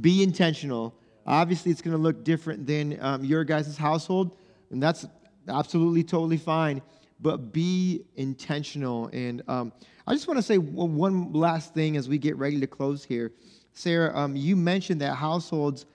be 0.00 0.22
intentional. 0.22 0.94
Obviously, 1.26 1.72
it's 1.72 1.82
going 1.82 1.96
to 1.96 2.02
look 2.02 2.24
different 2.24 2.66
than 2.66 2.98
um, 3.00 3.24
your 3.24 3.44
guys' 3.44 3.76
household, 3.76 4.36
and 4.70 4.82
that's 4.82 5.06
absolutely 5.48 6.02
totally 6.02 6.36
fine 6.36 6.82
but 7.20 7.52
be 7.52 8.04
intentional. 8.16 9.08
And 9.12 9.42
um, 9.48 9.72
I 10.06 10.12
just 10.12 10.28
want 10.28 10.38
to 10.38 10.42
say 10.42 10.58
one 10.58 11.32
last 11.32 11.74
thing 11.74 11.96
as 11.96 12.08
we 12.08 12.18
get 12.18 12.36
ready 12.36 12.60
to 12.60 12.66
close 12.66 13.04
here. 13.04 13.32
Sarah, 13.72 14.16
um, 14.16 14.36
you 14.36 14.56
mentioned 14.56 15.00
that 15.00 15.14
households, 15.14 15.86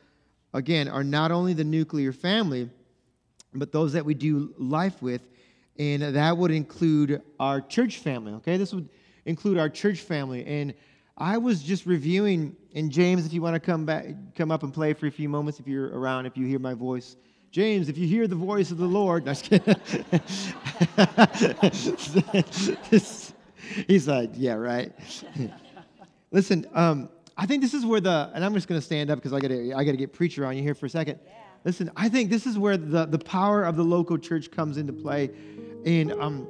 again, 0.53 0.87
are 0.87 1.03
not 1.03 1.31
only 1.31 1.53
the 1.53 1.63
nuclear 1.63 2.11
family, 2.11 2.69
but 3.53 3.71
those 3.71 3.93
that 3.93 4.05
we 4.05 4.13
do 4.13 4.53
life 4.57 5.01
with. 5.01 5.21
And 5.77 6.03
that 6.03 6.37
would 6.37 6.51
include 6.51 7.21
our 7.39 7.61
church 7.61 7.97
family, 7.99 8.33
okay? 8.33 8.57
This 8.57 8.73
would 8.73 8.89
include 9.25 9.57
our 9.57 9.69
church 9.69 10.01
family. 10.01 10.45
And 10.45 10.73
I 11.17 11.37
was 11.37 11.63
just 11.63 11.85
reviewing, 11.85 12.55
and 12.73 12.91
James, 12.91 13.25
if 13.25 13.33
you 13.33 13.41
want 13.41 13.55
to 13.55 13.59
come 13.59 13.85
back, 13.85 14.05
come 14.35 14.51
up 14.51 14.63
and 14.63 14.73
play 14.73 14.93
for 14.93 15.07
a 15.07 15.11
few 15.11 15.27
moments, 15.27 15.59
if 15.59 15.67
you're 15.67 15.97
around, 15.97 16.25
if 16.25 16.37
you 16.37 16.45
hear 16.45 16.59
my 16.59 16.73
voice, 16.73 17.17
James, 17.51 17.89
if 17.89 17.97
you 17.97 18.07
hear 18.07 18.27
the 18.27 18.35
voice 18.35 18.71
of 18.71 18.77
the 18.77 18.85
Lord, 18.85 19.25
no, 19.25 19.33
he's 23.87 24.07
like, 24.07 24.29
yeah, 24.35 24.53
right. 24.53 24.93
Listen, 26.31 26.65
um, 26.73 27.09
I 27.35 27.45
think 27.45 27.61
this 27.61 27.73
is 27.73 27.85
where 27.85 27.99
the, 27.99 28.31
and 28.33 28.45
I'm 28.45 28.53
just 28.53 28.69
going 28.69 28.79
to 28.79 28.85
stand 28.85 29.09
up 29.09 29.17
because 29.17 29.33
I 29.33 29.41
got 29.41 29.49
to, 29.49 29.73
I 29.73 29.83
got 29.83 29.91
to 29.91 29.97
get 29.97 30.13
preacher 30.13 30.45
on 30.45 30.55
you 30.55 30.63
here 30.63 30.73
for 30.73 30.85
a 30.85 30.89
second. 30.89 31.19
Yeah. 31.25 31.33
Listen, 31.65 31.91
I 31.97 32.07
think 32.07 32.29
this 32.29 32.47
is 32.47 32.57
where 32.57 32.77
the, 32.77 33.05
the 33.05 33.19
power 33.19 33.63
of 33.63 33.75
the 33.75 33.83
local 33.83 34.17
church 34.17 34.49
comes 34.49 34.77
into 34.77 34.93
play. 34.93 35.29
And 35.85 36.13
um, 36.13 36.47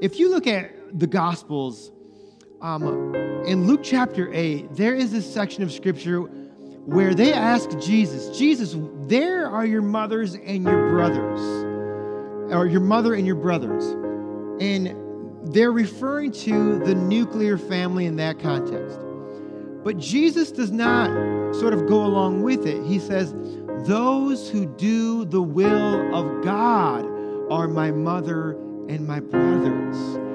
if 0.00 0.18
you 0.18 0.30
look 0.30 0.46
at 0.46 0.98
the 0.98 1.08
Gospels, 1.08 1.90
um, 2.60 3.14
in 3.46 3.66
Luke 3.66 3.80
chapter 3.82 4.32
8, 4.32 4.74
there 4.74 4.94
is 4.94 5.12
this 5.12 5.30
section 5.32 5.62
of 5.62 5.70
scripture 5.70 6.20
where 6.20 7.14
they 7.14 7.32
ask 7.32 7.68
Jesus, 7.78 8.36
Jesus, 8.36 8.76
there 9.08 9.48
are 9.48 9.66
your 9.66 9.82
mothers 9.82 10.34
and 10.34 10.64
your 10.64 10.88
brothers, 10.88 11.40
or 12.52 12.66
your 12.66 12.80
mother 12.80 13.14
and 13.14 13.26
your 13.26 13.36
brothers. 13.36 13.84
And 14.60 14.96
they're 15.52 15.72
referring 15.72 16.32
to 16.32 16.78
the 16.78 16.94
nuclear 16.94 17.58
family 17.58 18.06
in 18.06 18.16
that 18.16 18.38
context. 18.38 18.98
But 19.84 19.98
Jesus 19.98 20.50
does 20.50 20.72
not 20.72 21.54
sort 21.54 21.74
of 21.74 21.86
go 21.86 22.04
along 22.04 22.42
with 22.42 22.66
it. 22.66 22.84
He 22.84 22.98
says, 22.98 23.34
Those 23.86 24.48
who 24.48 24.66
do 24.66 25.24
the 25.24 25.42
will 25.42 26.14
of 26.14 26.42
God 26.42 27.04
are 27.50 27.68
my 27.68 27.90
mother 27.92 28.52
and 28.88 29.06
my 29.06 29.20
brothers. 29.20 30.25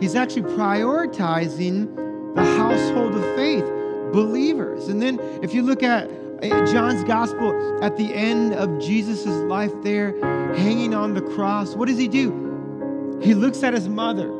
He's 0.00 0.14
actually 0.14 0.42
prioritizing 0.42 1.94
the 2.34 2.44
household 2.56 3.14
of 3.14 3.22
faith, 3.36 3.64
believers. 4.12 4.88
And 4.88 5.00
then 5.00 5.20
if 5.42 5.52
you 5.52 5.62
look 5.62 5.82
at 5.82 6.10
eh, 6.42 6.48
John's 6.66 7.04
gospel 7.04 7.84
at 7.84 7.96
the 7.96 8.12
end 8.14 8.54
of 8.54 8.78
Jesus' 8.80 9.26
life 9.26 9.72
there, 9.82 10.18
hanging 10.54 10.94
on 10.94 11.14
the 11.14 11.20
cross, 11.20 11.74
what 11.74 11.88
does 11.88 11.98
he 11.98 12.08
do? 12.08 13.18
He 13.22 13.34
looks 13.34 13.62
at 13.62 13.74
his 13.74 13.88
mother. 13.88 14.32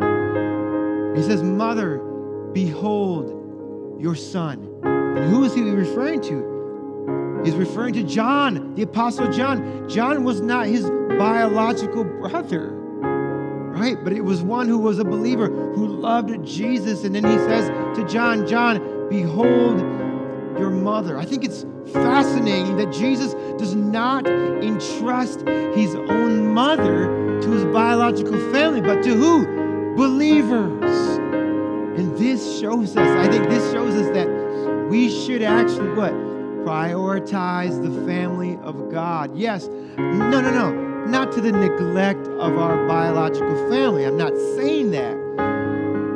He 1.15 1.23
says, 1.23 1.43
Mother, 1.43 1.99
behold 2.53 4.01
your 4.01 4.15
son. 4.15 4.67
And 4.83 5.31
who 5.31 5.45
is 5.45 5.55
he 5.55 5.63
referring 5.63 6.23
to? 6.23 7.43
He's 7.45 7.55
referring 7.55 7.95
to 7.95 8.03
John, 8.03 8.75
the 8.75 8.83
Apostle 8.83 9.31
John. 9.31 9.89
John 9.89 10.25
was 10.25 10.41
not 10.41 10.67
his 10.67 10.89
biological 11.19 12.05
brother, 12.05 12.71
right? 13.81 14.03
But 14.05 14.13
it 14.13 14.21
was 14.21 14.43
one 14.43 14.69
who 14.69 14.79
was 14.79 14.99
a 14.99 15.05
believer 15.05 15.49
who 15.49 15.87
loved 15.87 16.45
Jesus. 16.45 17.05
And 17.05 17.15
then 17.15 17.25
he 17.25 17.39
says 17.39 17.69
to 17.97 18.07
John, 18.07 18.47
John, 18.47 19.09
behold 19.09 19.81
your 20.59 20.69
mother. 20.69 21.17
I 21.17 21.25
think 21.25 21.45
it's 21.45 21.65
fascinating 21.91 22.77
that 22.77 22.93
Jesus 22.93 23.33
does 23.59 23.75
not 23.75 24.27
entrust 24.29 25.41
his 25.75 25.95
own 25.95 26.53
mother 26.53 27.41
to 27.41 27.51
his 27.51 27.65
biological 27.65 28.39
family, 28.53 28.83
but 28.83 29.03
to 29.03 29.15
who? 29.15 29.47
Believers. 29.97 31.17
And 31.99 32.17
this 32.19 32.61
shows 32.61 32.97
us, 32.97 33.09
I 33.09 33.31
think 33.31 33.49
this 33.49 33.73
shows 33.73 33.95
us 33.95 34.11
that 34.15 34.29
we 34.91 35.09
should 35.09 35.43
actually 35.43 35.89
what? 35.95 36.13
Prioritize 36.67 37.83
the 37.83 38.07
family 38.07 38.59
of 38.63 38.91
God. 38.91 39.35
Yes, 39.35 39.69
no, 39.97 40.41
no, 40.41 40.51
no, 40.51 40.90
not 41.11 41.33
to 41.33 41.41
the 41.41 41.53
neglect 41.53 42.27
of 42.29 42.57
our 42.57 42.87
biological 42.87 43.69
family. 43.69 44.05
I'm 44.05 44.17
not 44.17 44.33
saying 44.57 44.93
that. 44.93 45.17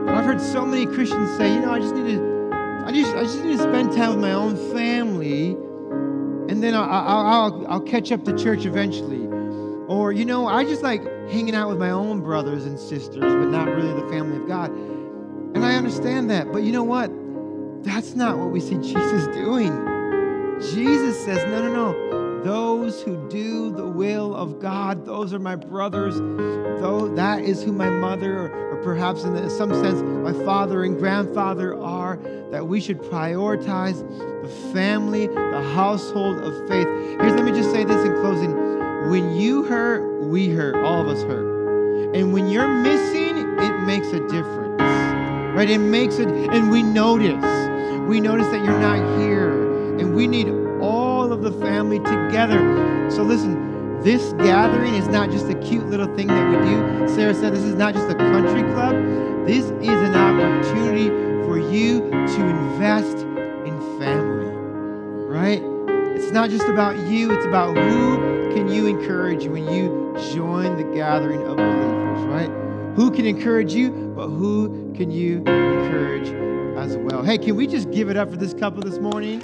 But 0.07 0.15
I've 0.15 0.25
heard 0.25 0.41
so 0.41 0.65
many 0.65 0.87
Christians 0.87 1.37
say, 1.37 1.53
you 1.53 1.61
know, 1.61 1.73
I 1.73 1.81
just 1.81 1.95
need 1.95 2.17
to, 2.17 2.51
I 2.87 2.93
just, 2.93 3.15
I 3.15 3.23
just 3.23 3.43
need 3.43 3.57
to 3.57 3.63
spend 3.63 3.93
time 3.93 4.11
with 4.11 4.21
my 4.21 4.33
own 4.33 4.57
family, 4.73 5.51
and 6.49 6.63
then 6.63 6.75
I'll, 6.75 6.85
I'll, 6.85 7.27
I'll, 7.27 7.67
I'll 7.69 7.81
catch 7.81 8.13
up 8.13 8.25
to 8.25 8.37
church 8.37 8.67
eventually. 8.67 9.27
Or, 9.89 10.13
you 10.13 10.25
know, 10.25 10.47
I 10.47 10.65
just 10.65 10.83
like 10.83 11.03
hanging 11.29 11.55
out 11.55 11.69
with 11.69 11.79
my 11.79 11.91
own 11.91 12.21
brothers 12.21 12.65
and 12.65 12.79
sisters, 12.79 13.21
but 13.21 13.47
not 13.47 13.69
really 13.69 13.93
the 13.93 14.09
family 14.09 14.37
of 14.37 14.47
God. 14.47 14.71
And 14.71 15.65
I 15.65 15.75
understand 15.75 16.31
that. 16.31 16.53
But 16.53 16.63
you 16.63 16.73
know 16.73 16.85
what? 16.85 17.11
That's 17.85 18.15
not 18.15 18.39
what 18.39 18.51
we 18.51 18.61
see 18.61 18.77
Jesus 18.77 19.27
doing. 19.35 19.73
Jesus 20.61 21.23
says, 21.25 21.45
no, 21.47 21.69
no, 21.69 21.73
no. 21.73 22.24
Those 22.45 23.03
who 23.03 23.29
do 23.31 23.71
the 23.73 23.87
will 23.87 24.35
of 24.35 24.61
God, 24.61 25.07
those 25.07 25.33
are 25.33 25.39
my 25.39 25.57
brothers. 25.57 26.17
Though 26.81 27.11
that 27.17 27.43
is 27.43 27.63
who 27.63 27.73
my 27.73 27.89
mother, 27.89 28.51
or, 28.51 28.77
perhaps 28.85 29.25
in 29.25 29.49
some 29.49 29.73
sense, 29.73 30.03
my 30.03 30.33
father 30.45 30.85
and 30.85 30.99
grandfather 30.99 31.75
are, 31.81 32.19
that 32.51 32.69
we 32.69 32.81
should 32.81 32.99
prioritize 32.99 33.99
the 34.43 34.49
family, 34.73 35.27
the 35.27 35.73
household 35.75 36.37
of 36.39 36.69
faith. 36.69 36.87
Here's, 36.87 37.33
let 37.33 37.45
me 37.45 37.53
just 37.53 37.71
say 37.71 37.85
this 37.85 38.05
in 38.05 38.13
closing. 38.21 38.53
When 39.09 39.35
you 39.35 39.65
hurt, 39.65 40.25
we 40.25 40.51
hurt. 40.51 40.77
All 40.77 41.01
of 41.01 41.09
us 41.09 41.23
hurt. 41.23 42.15
And 42.15 42.33
when 42.35 42.49
you're 42.49 42.69
missing, 42.69 43.39
it 43.39 43.87
makes 43.87 44.09
a 44.09 44.21
difference 44.29 44.65
right? 45.55 45.71
It 45.71 45.79
makes 45.79 46.19
it, 46.19 46.29
and 46.29 46.71
we 46.71 46.83
notice. 46.83 47.31
We 48.09 48.21
notice 48.21 48.49
that 48.49 48.65
you're 48.65 48.81
not 48.81 49.21
here, 49.21 49.99
and 49.99 50.15
we 50.15 50.27
need 50.27 50.49
the 51.45 51.53
family 51.53 51.99
together. 52.01 53.11
So 53.11 53.23
listen, 53.23 54.01
this 54.03 54.33
gathering 54.35 54.95
is 54.95 55.09
not 55.09 55.31
just 55.31 55.49
a 55.49 55.55
cute 55.55 55.87
little 55.87 56.13
thing 56.17 56.27
that 56.27 56.51
we 56.51 56.57
do. 56.67 57.09
Sarah 57.15 57.35
said 57.35 57.55
this 57.55 57.63
is 57.63 57.75
not 57.75 57.95
just 57.95 58.09
a 58.09 58.15
country 58.15 58.63
club. 58.73 58.95
This 59.47 59.67
is 59.67 59.89
an 59.89 60.15
opportunity 60.15 61.09
for 61.45 61.59
you 61.59 62.01
to 62.11 62.47
invest 62.47 63.19
in 63.67 63.79
family, 63.99 64.47
right? 65.27 65.63
It's 66.17 66.33
not 66.33 66.49
just 66.49 66.67
about 66.67 66.97
you, 67.09 67.31
it's 67.31 67.45
about 67.45 67.77
who 67.77 68.53
can 68.55 68.69
you 68.69 68.87
encourage 68.87 69.47
when 69.47 69.67
you 69.71 70.17
join 70.33 70.77
the 70.77 70.95
gathering 70.95 71.43
of 71.43 71.57
believers, 71.57 72.25
right? 72.27 72.51
Who 72.97 73.11
can 73.11 73.27
encourage 73.27 73.75
you, 73.75 73.91
but 74.17 74.29
who 74.29 74.93
can 74.95 75.11
you 75.11 75.39
encourage 75.39 76.29
as 76.79 76.97
well? 76.97 77.23
Hey, 77.23 77.37
can 77.37 77.57
we 77.57 77.67
just 77.67 77.91
give 77.91 78.09
it 78.09 78.17
up 78.17 78.31
for 78.31 78.37
this 78.37 78.55
couple 78.55 78.81
this 78.81 78.99
morning? 78.99 79.43